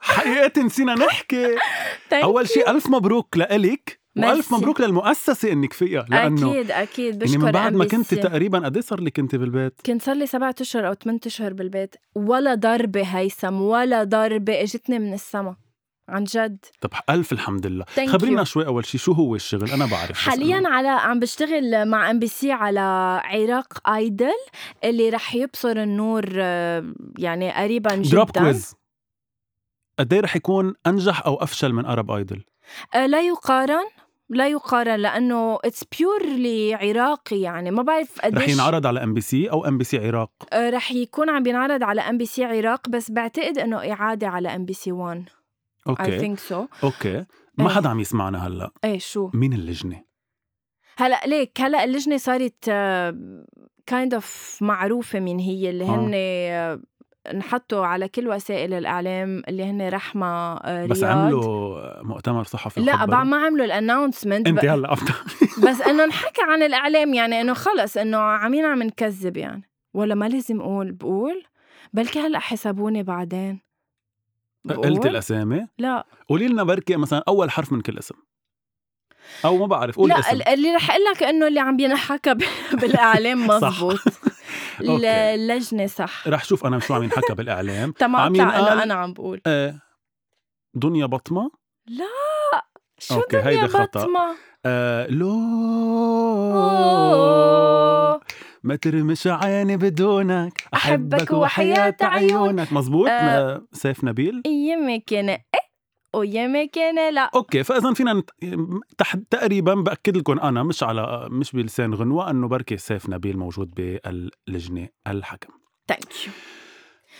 حقيقة 0.00 0.62
نسينا 0.62 0.94
نحكي 0.94 1.56
أول 2.24 2.48
شيء 2.48 2.70
ألف 2.70 2.86
مبروك 2.86 3.36
لإلك 3.36 4.00
ميرسي. 4.16 4.54
مبروك 4.54 4.80
للمؤسسة 4.80 5.52
إنك 5.52 5.72
فيها 5.72 6.06
لأنه 6.08 6.50
أكيد 6.52 6.70
أكيد 6.70 7.18
بشكر 7.18 7.32
يعني 7.32 7.44
من 7.44 7.52
بعد 7.52 7.74
ما 7.74 7.84
كنت. 7.84 8.14
تقريبا 8.14 8.58
قد 8.58 8.76
إيه 8.76 8.82
صار 8.82 9.00
لي 9.00 9.10
كنت 9.10 9.34
بالبيت 9.34 9.80
كنت 9.86 10.02
صار 10.02 10.14
لي 10.16 10.26
سبعة 10.26 10.54
أشهر 10.60 10.88
أو 10.88 10.94
ثمان 10.94 11.18
أشهر 11.26 11.52
بالبيت 11.52 11.94
ولا 12.14 12.54
ضربة 12.54 13.02
هيثم 13.02 13.60
ولا 13.60 14.04
ضربة 14.04 14.62
إجتني 14.62 14.98
من 14.98 15.14
السما 15.14 15.56
عن 16.08 16.24
جد. 16.24 16.64
طب 16.80 16.90
ألف 17.10 17.32
الحمد 17.32 17.66
لله. 17.66 17.84
Thank 17.84 18.08
خبرينا 18.08 18.40
you. 18.44 18.46
شوي 18.46 18.66
أول 18.66 18.86
شيء 18.86 19.00
شو 19.00 19.12
هو 19.12 19.34
الشغل؟ 19.34 19.70
أنا 19.70 19.86
بعرف 19.86 20.18
حاليا 20.18 20.62
على 20.66 20.88
عم 20.88 21.20
بشتغل 21.20 21.88
مع 21.88 22.10
MBC 22.10 22.52
على 22.52 22.80
عراق 23.24 23.88
Idol 23.88 24.32
اللي 24.84 25.08
رح 25.08 25.34
يبصر 25.34 25.76
النور 25.76 26.24
آه، 26.36 26.94
يعني 27.18 27.52
قريبا 27.52 27.94
جدا. 27.94 28.10
دروب 28.10 28.30
كويز 28.30 28.74
قد 29.98 30.12
إيه 30.12 30.20
رح 30.20 30.36
يكون 30.36 30.74
أنجح 30.86 31.26
أو 31.26 31.34
أفشل 31.34 31.72
من 31.72 31.86
Arab 31.86 32.10
Idol 32.10 32.44
آه، 32.94 33.06
لا 33.06 33.20
يقارن. 33.20 33.84
لا 34.28 34.48
يقارن 34.48 34.94
لأنه 34.96 35.58
it's 35.64 35.84
purely 35.98 36.74
عراقي 36.74 37.40
يعني. 37.40 37.70
ما 37.70 37.82
بعرف 37.82 38.18
رح 38.18 38.24
قديش 38.24 38.48
ينعرض 38.48 38.86
على 38.86 39.02
ام 39.02 39.14
بي 39.14 39.20
سي 39.20 39.50
أو 39.50 39.64
MBC 39.66 40.06
عراق؟ 40.06 40.30
آه، 40.52 40.70
رح 40.70 40.92
يكون 40.92 41.30
عم 41.30 41.42
بينعرض 41.42 41.82
على 41.82 42.00
ام 42.00 42.18
بي 42.18 42.26
سي 42.26 42.44
عراق 42.44 42.88
بس 42.88 43.10
بعتقد 43.10 43.58
إنه 43.58 43.92
إعادة 43.92 44.28
على 44.28 44.54
MBC 44.56 44.92
1 44.92 45.28
I 45.86 45.90
okay 45.90 46.18
think 46.18 46.38
so 46.38 46.66
okay 46.84 47.24
ما 47.58 47.68
إيه. 47.68 47.74
حدا 47.74 47.88
عم 47.88 48.00
يسمعنا 48.00 48.46
هلأ. 48.46 48.70
إيه 48.84 48.98
شو؟ 48.98 49.30
مين 49.34 49.52
اللجنة؟ 49.52 50.04
هلأ 50.98 51.20
ليك 51.26 51.60
هلأ 51.60 51.84
اللجنة 51.84 52.16
صارت 52.16 52.64
kind 53.86 54.14
of 54.14 54.58
معروفة 54.60 55.20
مين 55.20 55.38
هي 55.38 55.70
اللي 55.70 55.84
آه. 55.84 55.86
هن 55.86 56.12
آه، 56.14 56.80
انحطوا 57.32 57.86
على 57.86 58.08
كل 58.08 58.28
وسائل 58.28 58.72
الإعلام 58.74 59.42
اللي 59.48 59.64
هن 59.64 59.88
رحمة 59.88 60.26
آه، 60.26 60.78
رياض. 60.78 60.88
بس 60.88 61.04
عملوا 61.04 62.02
مؤتمر 62.02 62.44
صحفي 62.44 62.80
لا. 62.80 63.04
بعد 63.04 63.26
ما 63.26 63.36
عملوا 63.36 63.64
الانونسمنت 63.64 64.48
انت 64.48 64.64
هلأ 64.64 64.94
بس 65.68 65.80
إنه 65.80 66.04
انحكى 66.04 66.42
عن 66.42 66.62
الإعلام 66.62 67.14
يعني 67.14 67.40
إنه 67.40 67.54
خلص 67.54 67.96
إنه 67.96 68.18
عمين 68.18 68.64
عم 68.64 68.82
نكذب 68.82 69.36
يعني. 69.36 69.70
ولا 69.94 70.14
ما 70.14 70.28
لازم 70.28 70.60
أقول 70.60 70.92
بقول 70.92 71.44
بلكي 71.92 72.20
هلأ 72.20 72.38
حسبوني 72.38 73.02
بعدين. 73.02 73.63
قلت؟ 74.68 75.06
الأسامي؟ 75.06 75.66
لا. 75.78 76.06
قولي 76.28 76.48
لنا 76.48 76.62
بركي 76.62 76.96
مثلا 76.96 77.22
أول 77.28 77.50
حرف 77.50 77.72
من 77.72 77.80
كل 77.80 77.98
اسم. 77.98 78.14
أو 79.44 79.56
ما 79.56 79.66
بعرف 79.66 79.96
قولي 79.96 80.14
لا 80.14 80.20
اسم. 80.20 80.36
ال- 80.36 80.48
اللي 80.48 80.74
رح 80.74 80.90
أقول 80.90 81.04
لك 81.04 81.22
إنه 81.22 81.46
اللي 81.46 81.60
عم 81.60 81.76
بينحكى 81.76 82.34
ب- 82.34 82.42
بالإعلام 82.80 83.48
صح. 83.60 83.68
مزبوط. 83.82 83.98
اللجنه 84.80 85.86
صح. 85.86 86.28
رح 86.28 86.44
شوف 86.44 86.66
أنا 86.66 86.78
شو 86.78 86.94
عم 86.94 87.02
ينحكى 87.02 87.34
بالإعلام. 87.34 87.92
تمام 87.92 88.16
عم 88.16 88.34
ينقال- 88.34 88.68
انه 88.68 88.82
أنا 88.82 88.94
عم 88.94 89.12
بقول. 89.12 89.40
آه 89.46 89.80
دنيا 90.74 91.06
بطمة. 91.06 91.50
شو 92.98 93.14
okay، 93.14 93.36
دنيا 93.36 93.48
هيدا 93.48 93.66
خطأ. 93.66 94.00
بطمة؟ 94.02 94.36
آه 94.66 95.06
لو. 95.06 95.34
ما 98.64 98.76
ترمش 98.76 99.26
عيني 99.26 99.76
بدونك. 99.76 100.62
أحبك 100.74 101.30
وحياة 101.30 101.38
وحياة 101.38 101.96
عيون. 102.02 102.32
عيونك. 102.32 102.72
مزبوط. 102.72 103.08
آه. 103.10 103.66
سيف 103.72 104.04
نبيل؟ 104.04 104.42
يمك 104.46 105.12
أنا 105.12 105.32
إيه؟ 105.32 105.64
ويمك 106.14 106.78
أنا 106.78 107.10
لا. 107.10 107.30
okay 107.34 107.62
فاذا 107.62 107.92
فينا 107.92 108.22
تقريبا 109.30 109.74
بأكد 109.74 110.16
لكم 110.16 110.38
أنا 110.38 110.62
مش 110.62 110.82
على 110.82 111.28
مش 111.30 111.52
بلسان 111.52 111.94
غنوة 111.94 112.30
أنه 112.30 112.48
بركي 112.48 112.76
سيف 112.76 113.08
نبيل 113.08 113.38
موجود 113.38 113.70
باللجنة 113.70 114.88
الحكم. 115.06 115.52
thank 115.88 116.26
you 116.26 116.32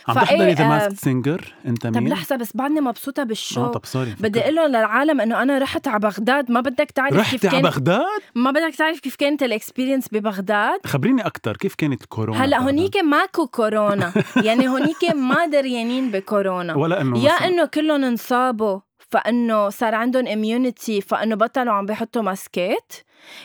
عم 0.08 0.14
تحضري 0.14 0.52
the 0.52 0.64
آه، 0.64 0.68
Mask 0.68 1.00
Singer 1.00 1.54
أنت 1.66 1.86
طب 1.86 1.96
مين؟ 1.96 2.08
لحظة 2.08 2.36
بس 2.36 2.56
بعدني 2.56 2.80
مبسوطة 2.80 3.22
بال 3.22 3.34
show. 3.34 3.64
آه 3.64 3.68
طب 3.70 3.86
sorry 3.86 4.14
بدي 4.20 4.40
أقول 4.40 4.54
لهم 4.54 4.66
للعالم 4.66 5.20
إنه 5.20 5.42
أنا 5.42 5.58
رحت 5.58 5.88
على 5.88 5.98
بغداد. 5.98 6.50
ما 6.50 6.60
بدك 6.60 6.90
تعرف 6.90 7.12
كيف 7.12 7.20
رحتي 7.20 7.48
على 7.48 7.56
كان 7.56 7.70
بغداد؟ 7.70 8.20
ما 8.34 8.50
بدك 8.50 8.74
تعرف 8.78 9.00
كيف 9.00 9.16
كانت 9.16 9.42
ال 9.42 9.48
experience 9.48 10.08
ببغداد. 10.12 10.80
خبريني 10.86 11.26
أكثر 11.26 11.56
كيف 11.56 11.74
كانت 11.74 12.02
الكورونا 12.02 12.44
هلأ؟ 12.44 12.58
هونيك 12.58 12.96
ماكو 12.96 13.46
كورونا. 13.46 14.12
يعني 14.46 14.68
هونيك 14.68 15.04
ما 15.14 15.46
دريانين 15.46 16.10
بكورونا. 16.10 16.74
ولا 16.74 17.00
إنه 17.00 17.24
يا 17.24 17.30
إنه 17.30 17.64
كلهم 17.64 18.04
انصابوا 18.04 18.80
فإنه 18.98 19.68
صار 19.68 19.94
عندهم 19.94 20.26
immunity 20.26 21.00
فإنه 21.00 21.36
بطلوا 21.36 21.72
عم 21.72 21.86
بيحطوا 21.86 22.22
ماسكات 22.22 22.92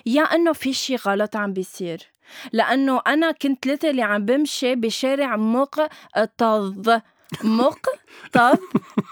يا 0.05 0.21
إنه 0.21 0.53
في 0.53 0.73
شي 0.73 0.95
غلط 0.95 1.35
عم 1.35 1.53
بيصير. 1.53 1.99
لأنه 2.53 3.01
أنا 3.07 3.31
كنت 3.31 3.65
literally 3.65 4.01
عم 4.01 4.25
بمشي 4.25 4.75
بشارع 4.75 5.35
مكتظ 5.35 7.01
مكتظ 7.43 8.59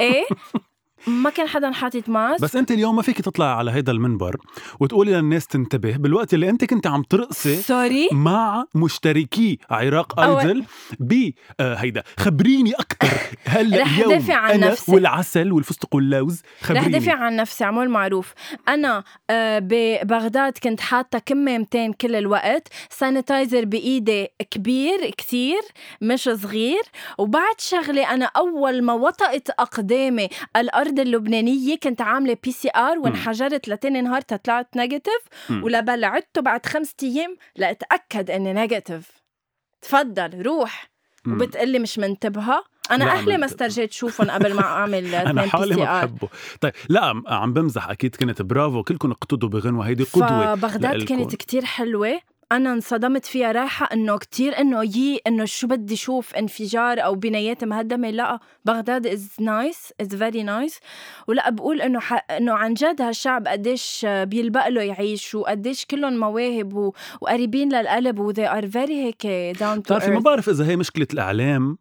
إيه؟ 0.01 0.25
ما 1.08 1.30
كان 1.30 1.48
حدا 1.48 1.72
حاطط 1.72 2.10
mask. 2.10 2.41
بس 2.43 2.56
أنت 2.56 2.72
اليوم 2.72 2.96
ما 2.96 3.02
فيك 3.02 3.22
تطلع 3.22 3.58
على 3.58 3.72
هيدا 3.72 3.91
المنبر 3.91 4.38
وتقولي 4.80 5.12
للناس 5.12 5.48
تنتبه 5.48 5.98
بالوقت 5.98 6.34
اللي 6.34 6.50
أنت 6.50 6.65
كنت 6.65 6.88
عم 6.88 7.02
ترقصي 7.04 7.56
sorry 7.56 8.10
مع 8.12 8.65
مشتركي 8.76 9.60
عراق 9.70 10.20
Idol 10.19 10.63
ب 11.00 11.30
آه 11.60 11.76
هيدا 11.76 12.04
خبريني 12.20 12.74
أكثر 12.74 13.17
هلا 13.46 13.82
رح 13.82 13.98
اليوم 13.98 14.13
دافع 14.13 14.36
عن 14.36 14.52
أنا 14.52 14.67
نفسي. 14.67 14.91
والعسل 14.91 15.52
والفستق 15.52 15.96
واللوز؟ 15.96 16.41
رح 16.62 16.67
خبريني. 16.67 16.89
دافع 16.89 17.13
عن 17.13 17.36
نفسي 17.36 17.63
عمول 17.63 17.89
معروف. 17.89 18.34
أنا 18.67 19.04
آه، 19.30 19.60
ببغداد 19.63 20.58
كنت 20.63 20.82
حاطة 20.82 21.20
كمامتين 21.20 21.93
كل 21.93 22.15
الوقت 22.15 22.67
sanitizer 22.89 23.65
بإيدي 23.65 24.28
كبير 24.52 25.10
كتير 25.17 25.62
مش 26.02 26.24
صغير. 26.24 26.82
وبعد 27.17 27.56
شغلة 27.60 28.13
أنا 28.13 28.26
أول 28.38 28.82
ما 28.82 28.93
وطأت 28.93 29.50
أقدامي 29.50 30.30
الأرض 30.56 30.96
اللبنانية 30.99 31.77
كنت 31.83 32.01
عاملة 32.01 32.38
PCR 32.43 33.00
وانحجرت 32.99 33.67
لتاني 33.69 34.01
نهار 34.01 34.21
طلعت 34.21 34.67
negative 34.78 35.21
عدته 36.07 36.41
بعد 36.41 36.65
خمسة 36.65 36.93
أيام 37.03 37.38
لأتأكد 37.55 38.31
إني 38.31 38.53
negative 38.54 39.12
تفضل 39.81 40.41
روح. 40.41 40.89
وبتقلي 41.27 41.79
مش 41.79 41.99
منتبهة. 41.99 42.63
أنا 42.91 43.05
أهلي 43.12 43.38
ما. 43.38 43.45
استرجيت 43.45 43.91
شوفهم 43.91 44.31
قبل 44.31 44.53
ما 44.53 44.62
أعمل 44.62 45.15
أنا 45.15 45.41
حالي 45.47 45.75
ما 45.75 45.99
بحبه. 45.99 46.27
طيب 46.62 46.73
لا 46.89 47.05
عم- 47.05 47.53
بمزح 47.53 47.89
أكيد 47.89 48.15
كنت 48.15 48.41
برافو. 48.41 48.83
كلكم 48.83 49.12
اقتدوا 49.12 49.49
بغنوة. 49.49 49.88
هيدي 49.88 50.03
قدوة 50.03 50.55
فبغداد. 50.55 51.03
كانت 51.03 51.36
كتير 51.36 51.65
حلوة. 51.65 52.19
أنا 52.51 52.73
انصدمت 52.73 53.25
فيها. 53.25 53.51
رايحة 53.51 53.89
إنه 53.93 54.17
كتير 54.17 54.60
إنه 54.60 54.83
يي 54.83 55.19
إنه 55.27 55.45
شو 55.45 55.67
بدي 55.67 55.95
شوف 55.95 56.36
انفجار 56.36 56.99
أو 57.05 57.15
بنايات 57.15 57.63
مهدمة. 57.63 58.10
لا 58.10 58.39
بغداد 58.65 59.07
is 59.08 59.30
nice 59.39 59.93
is 60.02 60.15
very 60.15 60.43
nice 60.43 60.80
ولا 61.27 61.49
بقول 61.49 61.81
إنه 61.81 61.99
ح... 61.99 62.31
إنه 62.31 62.53
عن 62.53 62.73
جد 62.73 63.01
هالشعب 63.01 63.47
قديش 63.47 64.05
بيلبق 64.05 64.67
له 64.67 64.81
يعيش 64.81 65.36
وقديش 65.36 65.86
كلهم 65.86 66.17
مواهب 66.17 66.73
و... 66.73 66.93
وقريبين 67.21 67.69
للقلب 67.73 68.19
و 68.19 68.33
they 68.33 68.47
are 68.47 68.65
very 68.65 68.91
هيك 68.91 69.21
down 69.57 69.77
to 69.77 69.79
بتعرفي 69.79 70.12
ما 70.12 70.19
بعرف 70.19 70.49
إذا 70.49 70.67
هي 70.67 70.75
مشكلة 70.75 71.07
الإعلام 71.13 71.77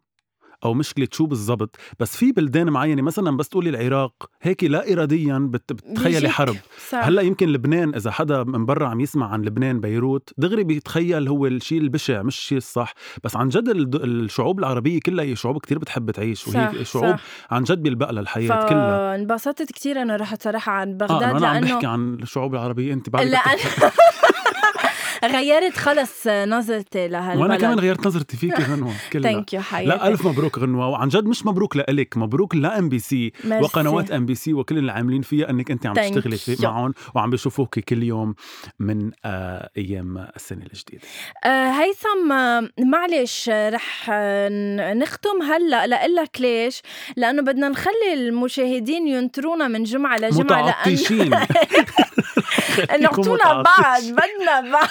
أو 0.65 0.73
مشكله 0.73 1.07
شو 1.11 1.25
بالضبط 1.25 1.75
بس 1.99 2.17
في 2.17 2.31
بلدان 2.31 2.69
معينة 2.69 3.01
مثلا 3.01 3.37
بس 3.37 3.49
تقولي 3.49 3.69
العراق 3.69 4.13
هيك 4.41 4.63
لا 4.63 4.93
اراديا 4.93 5.37
بت 5.51 5.73
بتخيلي 5.73 6.13
بيجيك. 6.15 6.31
حرب. 6.31 6.55
صح. 6.89 7.05
هلأ 7.05 7.21
يمكن 7.21 7.49
لبنان 7.49 7.95
إذا 7.95 8.11
حدا 8.11 8.43
من 8.43 8.65
برا 8.65 8.87
عم 8.87 8.99
يسمع 8.99 9.29
عن 9.31 9.41
لبنان 9.41 9.79
بيروت 9.79 10.29
دغري 10.37 10.63
بيتخيل 10.63 11.27
هو 11.27 11.45
الشيء 11.47 11.81
البشع 11.81 12.21
مش 12.21 12.37
الشيء 12.37 12.57
الصح. 12.57 12.93
بس 13.23 13.35
عن 13.35 13.49
جد 13.49 13.95
الشعوب 13.95 14.59
العربية 14.59 14.99
كلها 14.99 15.25
هي 15.25 15.35
شعوب 15.35 15.57
كتير 15.61 15.79
بتحب 15.79 16.11
تعيش 16.11 16.47
وهي 16.47 16.53
صح، 16.85 16.91
شعوب 16.93 17.15
صح. 17.17 17.19
عن 17.51 17.63
جد 17.63 17.83
بيلبق 17.83 18.11
لها 18.11 18.21
الحياة 18.21 18.47
كلها. 18.69 18.97
فانبسطت 19.17 19.71
كتير 19.71 20.01
أنا 20.01 20.15
رحت 20.15 20.43
صراحة 20.43 20.71
عن 20.71 20.89
آه 20.89 20.93
بغداد 20.93 21.23
أنا, 21.23 21.37
أنا 21.37 21.47
عم 21.47 21.53
لأنه 21.53 21.73
بحكي 21.75 21.87
عن 21.87 22.13
الشعوب 22.13 22.53
العربية 22.55 22.93
أنت 22.93 23.09
بعد 23.09 23.25
لأن 23.27 23.57
غيرت 25.25 25.77
خلص 25.77 26.27
نظرتي 26.27 27.07
لهالبلد. 27.07 27.41
وأنا 27.41 27.57
كمان 27.57 27.79
غيرت 27.79 28.07
نظرتي 28.07 28.37
فيكي 28.37 28.63
غنوه 28.63 28.93
كلها. 29.13 29.31
thank 29.31 29.53
you 29.53 29.61
حياتي 29.61 29.89
لا 29.89 30.07
ألف 30.07 30.27
مبروك 30.27 30.59
غنوة 30.59 30.87
وعن 30.87 31.07
جد 31.07 31.25
مش 31.25 31.45
مبروك 31.45 31.77
لإلك 31.77 32.17
مبروك 32.17 32.55
ل 32.55 32.89
MBC. 32.89 33.31
وقنوات 33.61 34.11
MBC 34.11 34.53
وكل 34.53 34.77
اللي 34.77 34.91
عاملين 34.91 35.21
فيها 35.21 35.49
إنك 35.49 35.71
أنت 35.71 35.87
عم 35.87 35.93
تشتغلي. 35.93 36.37
معهم 36.63 36.93
وعم 37.15 37.29
بيشوفوك 37.29 37.79
كل 37.79 38.03
يوم 38.03 38.35
من 38.79 39.11
آه 39.25 39.69
أيام 39.77 40.27
السنة 40.35 40.65
الجديدة. 40.73 41.01
آه 41.45 41.69
هيثم 41.71 42.31
آه، 42.31 42.69
معلش 42.79 43.49
آه، 43.49 43.69
رح 43.69 44.07
آه، 44.11 44.93
نختم 44.93 45.41
هلأ 45.41 45.87
لقلك 45.87 46.41
ليش؟ 46.41 46.81
لأنه 47.15 47.41
بدنا 47.41 47.69
نخلي 47.69 48.13
المشاهدين 48.13 49.07
ينطرونا 49.07 49.67
من 49.67 49.83
جمعة 49.83 50.17
لجمعة 50.17 50.65
لأن 50.85 50.97
اعطونا 53.05 53.61
بعد 53.61 54.03
بدنا 54.03 54.71
بعد. 54.71 54.89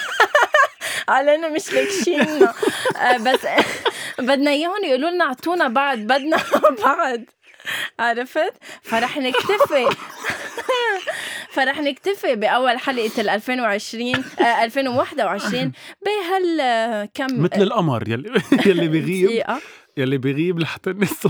علينا 1.09 1.49
مش 1.49 1.73
لاكشينا 1.73 2.55
آه، 2.97 3.17
بس 3.17 3.41
بدنا 4.29 4.51
إياهم 4.51 4.85
يقولوا 4.85 5.11
لنا 5.11 5.25
اعطونا 5.25 5.69
بعد 5.69 5.99
بدنا 5.99 6.37
بعد. 6.85 7.25
عرفت؟ 8.01 8.53
فرح 8.83 9.19
نكتفي. 9.19 9.89
فرح 11.51 11.81
نكتفي 11.81 12.35
بأول 12.35 12.79
حلقة 12.79 13.21
ال 13.21 13.29
2020 13.29 14.15
آه 14.41 14.65
2021 14.65 15.73
بهال 16.07 16.61
آه، 16.61 17.09
كم؟ 17.15 17.43
مثل 17.43 17.63
القمر 17.63 18.09
يلي 18.09 18.43
يلي 18.67 18.89
بيغيب. 18.89 19.45
يلي 19.97 20.19
بيغيب 20.19 20.59
لحتى 20.59 20.91
الناس 20.91 21.27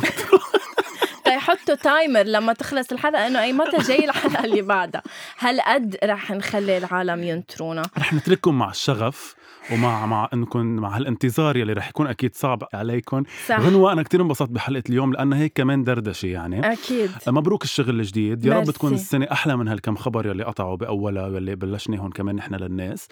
تيحطوا 1.66 1.90
تايمر 1.90 2.22
لما 2.22 2.52
تخلص 2.52 2.92
الحلقة 2.92 3.26
إنه 3.26 3.42
أي 3.42 3.52
متى 3.52 3.76
جاي 3.76 4.04
الحلقة 4.04 4.44
اللي 4.44 4.62
بعدها. 4.62 5.02
هالقد 5.38 5.96
رح 6.04 6.30
نخلي 6.30 6.78
العالم 6.78 7.22
ينطرونا 7.22 7.82
رح 7.98 8.14
نترككم 8.14 8.58
مع 8.58 8.70
الشغف 8.70 9.34
ومع 9.72 10.06
مع 10.06 10.28
انكم 10.34 10.66
مع 10.66 10.96
هالانتظار 10.96 11.56
يلي 11.56 11.72
رح 11.72 11.88
يكون 11.88 12.06
أكيد 12.06 12.34
صعب 12.34 12.64
عليكم 12.74 13.22
صح. 13.46 13.60
غنوة 13.60 13.92
أنا 13.92 14.02
كتير 14.02 14.22
انبسطت 14.22 14.50
بحلقة 14.50 14.82
اليوم 14.88 15.12
لانها 15.12 15.38
هيك 15.38 15.52
كمان 15.52 15.84
دردشة 15.84 16.26
يعني. 16.26 16.72
أكيد. 16.72 17.10
مبروك 17.26 17.64
الشغل 17.64 18.00
الجديد. 18.00 18.44
يا 18.44 18.54
رب. 18.54 18.70
تكون 18.70 18.94
السنة 18.94 19.26
أحلى 19.32 19.56
من 19.56 19.68
هالكم 19.68 19.96
خبر 19.96 20.26
يلي 20.26 20.44
قطعوا 20.44 20.76
بأولها 20.76 21.26
واللي 21.26 21.56
بلشناهم 21.56 22.10
كمان 22.10 22.36
نحن 22.36 22.54
للناس. 22.54 23.08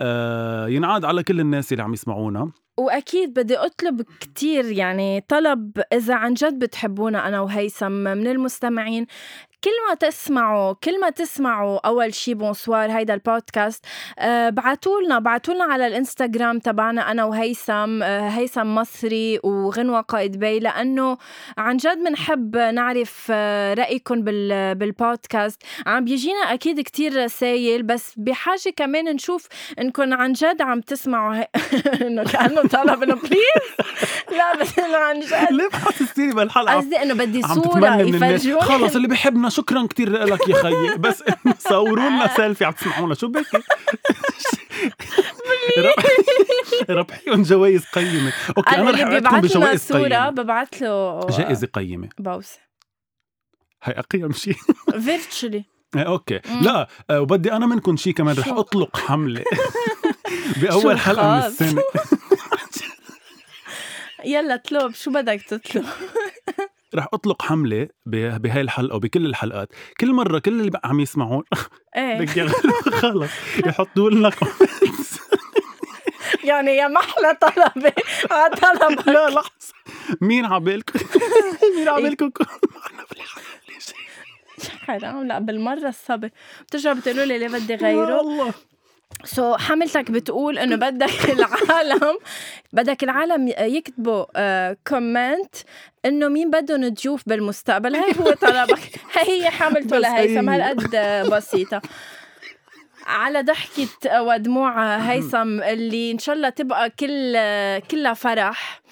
آه 0.00 0.68
ينعاد 0.68 1.04
على 1.04 1.22
كل 1.22 1.40
الناس 1.40 1.72
اللي 1.72 1.82
عم 1.82 1.92
يسمعونا. 1.92 2.50
وأكيد 2.78 3.34
بدي 3.34 3.56
أطلب 3.56 4.02
كتير 4.20 4.64
يعني 4.72 5.20
طلب 5.28 5.82
إذا 5.92 6.14
عن 6.14 6.34
جد 6.34 6.58
بتحبونا 6.58 7.28
أنا 7.28 7.40
وهيثم 7.40 7.92
من 7.92 8.26
المستمعين. 8.26 9.06
كل 9.64 9.70
ما 9.88 9.94
تسمعوا 9.94 10.72
كل 10.72 11.00
ما 11.00 11.10
تسمعوا 11.10 11.86
أول 11.86 12.14
شي 12.14 12.34
bonsoir 12.34 12.90
هيدا 12.90 13.14
البودكاست 13.14 13.84
بعتوا 14.48 15.00
لنا 15.00 15.18
بعتوا 15.18 15.54
لنا 15.54 15.64
على 15.64 15.86
الإنستغرام 15.86 16.58
تبعنا 16.58 17.10
أنا 17.10 17.24
وهيثم 17.24 18.02
آه 18.02 18.28
هيثم 18.28 18.74
مصري 18.74 19.40
وغنوة 19.44 20.00
قائد 20.00 20.38
بي 20.38 20.58
لأنه 20.58 21.18
عن 21.58 21.76
جد 21.76 21.98
بنحب 22.04 22.56
نعرف 22.56 23.26
آه 23.30 23.74
رايكم 23.74 24.22
بال 24.22 24.74
بالبودكاست. 24.74 25.62
عم 25.86 26.04
بيجينا 26.04 26.38
أكيد 26.40 26.80
كتير 26.80 27.24
رسايل 27.24 27.82
بس 27.82 28.14
بحاجة 28.16 28.70
كمان 28.76 29.04
نشوف 29.04 29.48
انكم 29.78 30.14
عن 30.14 30.32
جد 30.32 30.62
عم 30.62 30.80
تسمعوا 30.80 31.34
هي... 31.34 31.48
إنه 32.06 32.24
كأنه 32.24 32.62
طلب 32.62 33.02
إنه 33.02 33.14
please 33.14 33.88
لا 34.30 34.56
بس 34.60 34.78
إنه 34.78 34.96
عن 34.96 35.20
جد. 35.20 35.52
ليه 35.52 35.68
بحسستيني 35.68 36.34
بالحلقة؟ 36.34 36.76
قصدي 36.76 37.02
إنه 37.02 37.14
بدي 37.14 37.40
الناس. 38.14 38.44
يفرجوني 38.44 38.60
خلص 38.60 38.96
اللي 38.96 39.08
بيحبنا 39.08 39.48
شكرا 39.52 39.86
كتير 39.86 40.24
لك 40.24 40.48
يا 40.48 40.62
خيي. 40.62 40.96
بس 41.04 41.24
صوروا 41.58 42.08
لنا 42.08 42.36
سيلفي 42.36 42.64
عم 42.64 42.72
تسمعونا. 42.72 43.14
شو 43.14 43.28
بك 43.28 43.46
ربحيهم 46.90 47.42
جوائز 47.42 47.84
قيمة. 47.84 48.32
okay 48.56 48.76
أنا 48.76 48.90
رح 48.90 49.00
لنا 49.00 49.40
بجوائز 49.40 49.80
صورة 49.80 50.02
قيمة. 50.02 50.30
ببعت 50.30 50.80
له 50.80 51.20
جائزة 51.38 51.66
قيمة. 51.66 52.08
بوسة. 52.18 52.58
هي 53.82 53.92
أقيم 53.92 54.32
شيء 54.32 54.56
virtually 55.00 55.64
إيه، 55.96 56.02
okay. 56.02 56.40
لا 56.62 56.88
آه، 57.10 57.20
وبدي 57.20 57.52
أنا 57.52 57.66
منكم 57.66 57.96
شيء 57.96 58.12
كمان 58.12 58.36
رح؟ 58.38 58.48
أطلق 58.48 58.96
حملة. 58.96 59.44
بأول 60.56 60.98
حلقة 60.98 61.36
من؟ 61.36 61.38
السنة. 61.38 61.82
يلا 64.24 64.54
اطلب 64.54 64.94
شو 64.94 65.10
بدك 65.10 65.42
تطلب؟ 65.42 65.84
رح 66.94 67.06
أطلق 67.14 67.42
حملة 67.42 67.88
بهاي 68.06 68.60
الحلقة 68.60 68.96
وبكل 68.96 69.26
الحلقات. 69.26 69.68
كل 70.00 70.12
مرة 70.14 70.38
كل 70.38 70.60
اللي 70.60 70.70
بقى 70.70 70.88
عم 70.88 71.00
يسمعون 71.00 71.44
إيه. 71.96 72.26
خلص. 73.02 73.30
يحطوا 73.66 74.10
لنا. 74.10 74.30
يعني 76.44 76.70
يا 76.76 76.88
محلى 76.88 77.38
طلبة. 77.40 77.92
على 78.30 78.56
طلبك. 78.56 79.08
لا 79.08 79.30
لحظة. 79.30 79.74
مين 80.20 80.44
عبالكم 80.44 80.98
مين 81.76 81.88
عبالكم 81.88 82.30
كون 82.30 82.46
معنا 82.74 83.04
بالحلقة 83.10 83.46
ليش؟ 83.68 83.86
حرام. 84.86 85.26
لا 85.26 85.38
بالمرة 85.38 85.88
الصبر 85.88 86.30
بترجعوا 86.62 86.94
بتقولوا 86.96 87.24
لي 87.24 87.38
ليه 87.38 87.48
بدي 87.48 87.74
غيره؟ 87.74 88.20
الله. 88.20 88.54
سو 89.24 89.56
so, 89.56 89.60
حملتك 89.60 90.10
بتقول 90.10 90.58
إنه 90.58 90.76
بدك 90.76 91.30
العالم 91.38 92.18
بدك 92.72 93.04
العالم 93.04 93.48
يكتبوا 93.48 94.24
آه 94.36 94.76
comment 94.86 95.54
إنه 96.04 96.28
مين 96.28 96.50
بدهم 96.50 96.88
ضيوف 96.88 97.22
بالمستقبل. 97.26 97.96
هي 97.96 98.12
هو 98.20 98.32
طلبك. 98.32 98.80
هي 99.18 99.42
هي 99.42 99.50
حملته 99.50 99.98
لهيثم. 99.98 100.50
هي. 100.50 100.56
هالقد 100.62 100.94
آه، 100.94 101.22
بسيطة. 101.28 101.82
على 103.06 103.42
ضحكة 103.42 104.22
ودموع 104.22 104.96
هيثم 104.96 105.62
اللي 105.62 106.12
إن 106.12 106.18
شاء 106.18 106.34
الله 106.34 106.48
تبقى 106.48 106.90
كل 106.90 107.32
كلها 107.90 108.14
فرح. 108.14 108.82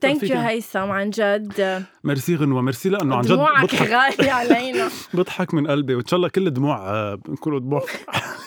thank. 0.00 0.22
you 0.22 0.38
هيثم 0.38 0.78
عن 0.78 1.10
جد. 1.10 1.84
ميرسي 2.04 2.34
غنوة 2.36 2.62
ميرسي. 2.62 2.88
لأنه 2.88 3.16
عن 3.16 3.22
جد 3.22 3.28
دموعك 3.32 3.74
غالية 3.74 4.32
علينا. 4.40 4.88
بضحك 5.14 5.54
من 5.54 5.66
قلبي 5.66 5.94
وإن 5.94 6.06
شاء 6.06 6.16
الله 6.16 6.28
كل 6.28 6.50
دموع 6.50 6.76
آه، 6.90 7.14
بنكونوا 7.14 7.58
دموع 7.60 7.82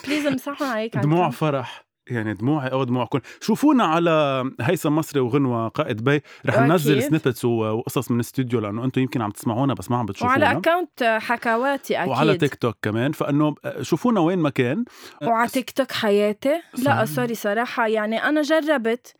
please 0.06 0.26
امسحوا 0.26 0.66
عليك 0.66 0.96
دموع. 0.96 1.30
فرح. 1.30 1.91
يعني 2.06 2.34
دموعي 2.34 2.68
أو 2.68 2.84
دموعكم 2.84 3.18
شوفونا 3.40 3.84
على 3.84 4.44
هيثم 4.60 4.96
مصري 4.96 5.20
وغنوة 5.20 5.68
قائد 5.68 6.04
بي 6.04 6.22
رح. 6.46 6.58
ننزل 6.58 7.02
snippets 7.02 7.44
وقصص 7.44 8.10
من 8.10 8.16
الاستوديو 8.16 8.60
لأنه 8.60 8.84
أنتم 8.84 9.00
يمكن 9.00 9.22
عم 9.22 9.30
تسمعونا 9.30 9.74
بس 9.74 9.90
ما 9.90 9.96
عم 9.96 10.00
وعلى 10.00 10.12
بتشوفونا 10.12 10.52
account 10.52 11.18
حكواتي 11.22 11.98
أكيد. 11.98 12.08
وعلى 12.08 12.36
تيك 12.36 12.54
توك 12.54 12.76
كمان. 12.82 13.12
فإنه 13.12 13.54
شوفونا 13.80 14.20
وين 14.20 14.38
ما 14.38 14.50
كان. 14.50 14.84
وعلى 15.22 15.48
تيك 15.48 15.70
توك 15.70 15.92
حياتي. 15.92 16.62
لا. 16.78 17.04
sorry 17.04 17.34
صراحة. 17.34 17.86
يعني 17.86 18.24
أنا 18.24 18.42
جربت. 18.42 19.14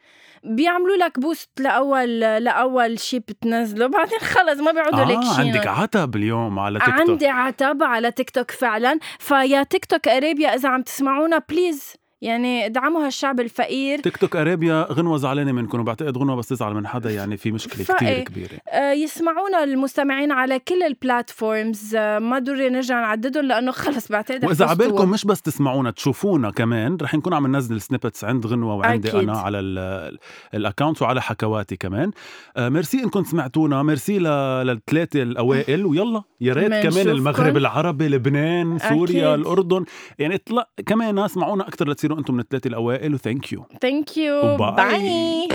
بيعملوا 0.45 0.97
لك 0.97 1.21
boost 1.21 1.51
لأول 1.61 2.21
لأول 2.21 2.99
شي 2.99 3.19
بتنزله 3.19 3.87
بعدين 3.87 4.19
خلص 4.19 4.61
ما 4.61 4.73
بيعودوا 4.73 5.05
لك 5.05 5.17
آه 5.17 5.35
شي 5.35 5.41
عندك 5.41 5.67
عتب 5.67 6.17
اليوم 6.17 6.59
على 6.59 6.79
تيك 6.79 6.89
توك 6.89 7.11
عندي 7.11 7.29
عتب 7.29 7.83
على 7.83 8.11
تيك 8.11 8.31
توك 8.31 8.51
فعلا. 8.51 8.99
فيا 9.19 9.63
تيك 9.63 9.85
توك 9.85 10.09
ارابيا 10.09 10.55
إذا 10.55 10.69
عم 10.69 10.83
تسمعونا 10.83 11.43
please 11.49 12.02
يعني 12.23 12.67
ادعموا 12.67 13.07
هالشعب 13.07 13.41
الفقير 13.41 13.99
تيك 13.99 14.17
توك 14.17 14.37
أرابيا 14.37 14.87
غنوة 14.93 15.17
زعلانة 15.17 15.53
منكم 15.53 15.81
وبعتقد 15.81 16.19
غنوة 16.19 16.37
بس 16.37 16.49
تزعل 16.49 16.75
من 16.75 16.87
حدا 16.87 17.11
يعني 17.11 17.37
في 17.37 17.53
مشكلة. 17.53 17.85
كتير 17.97 18.21
كبيرة 18.21 18.51
آه، 18.69 18.93
يسمعونا 18.93 19.65
المستمعين 19.65 20.33
على 20.33 20.59
كل 20.59 20.83
ال 20.83 20.94
platforms 20.94 21.95
آه، 21.97 22.19
ما 22.19 22.39
ضروري 22.39 22.69
نرجع 22.69 23.01
نعددهم 23.01 23.45
لأنه 23.45 23.73
خلص 23.73 24.09
بعتقد 24.09 24.45
وإذا. 24.45 24.67
عبالكم 24.67 25.11
مش 25.11 25.25
بس 25.25 25.43
تسمعونا 25.43 25.91
تشوفونا 25.91 26.51
كمان 26.51 26.97
رح 27.03 27.15
نكون 27.15 27.35
عم 27.35 27.47
ننزل 27.47 27.81
snippets 27.81 28.25
عند 28.25 28.47
غنوة 28.47 28.75
وعندي 28.75 29.09
أكيد. 29.09 29.21
أنا 29.21 29.39
على 29.39 29.61
ال- 29.61 30.19
ال 30.55 30.61
account 30.61 31.03
وعلى 31.03 31.23
حكواتي 31.23 31.77
كمان 31.77 32.11
آه 32.57 32.69
ميرسي 32.69 33.03
إنكم 33.03 33.25
سمعتونا 33.25 33.83
ميرسي 33.83 34.19
للثلاثة 34.19 35.23
الأوائل 35.23 35.87
ويلا 35.87 36.23
يا 36.41 36.55
ريت 36.55 36.73
كمان. 36.87 37.09
المغرب 37.09 37.57
العربي 37.57 38.09
لبنان 38.09 38.79
سوريا 38.79 39.35
أكيد. 39.35 39.41
الأردن 39.41 39.85
يعني 40.19 40.35
اطلع 40.35 40.67
كمان 40.87 41.19
اسمعونا 41.19 41.69
أكثر 41.69 41.89
لتصيروا 41.89 42.12
أنتم 42.19 42.35
من 42.35 42.41
الثلاثه 42.41 42.69
الاوائل 42.69 43.15
و 43.15 43.21
thank 43.21 43.53
you 43.53 43.65
thank 43.83 44.17
you. 44.17 44.57
bye 44.57 45.49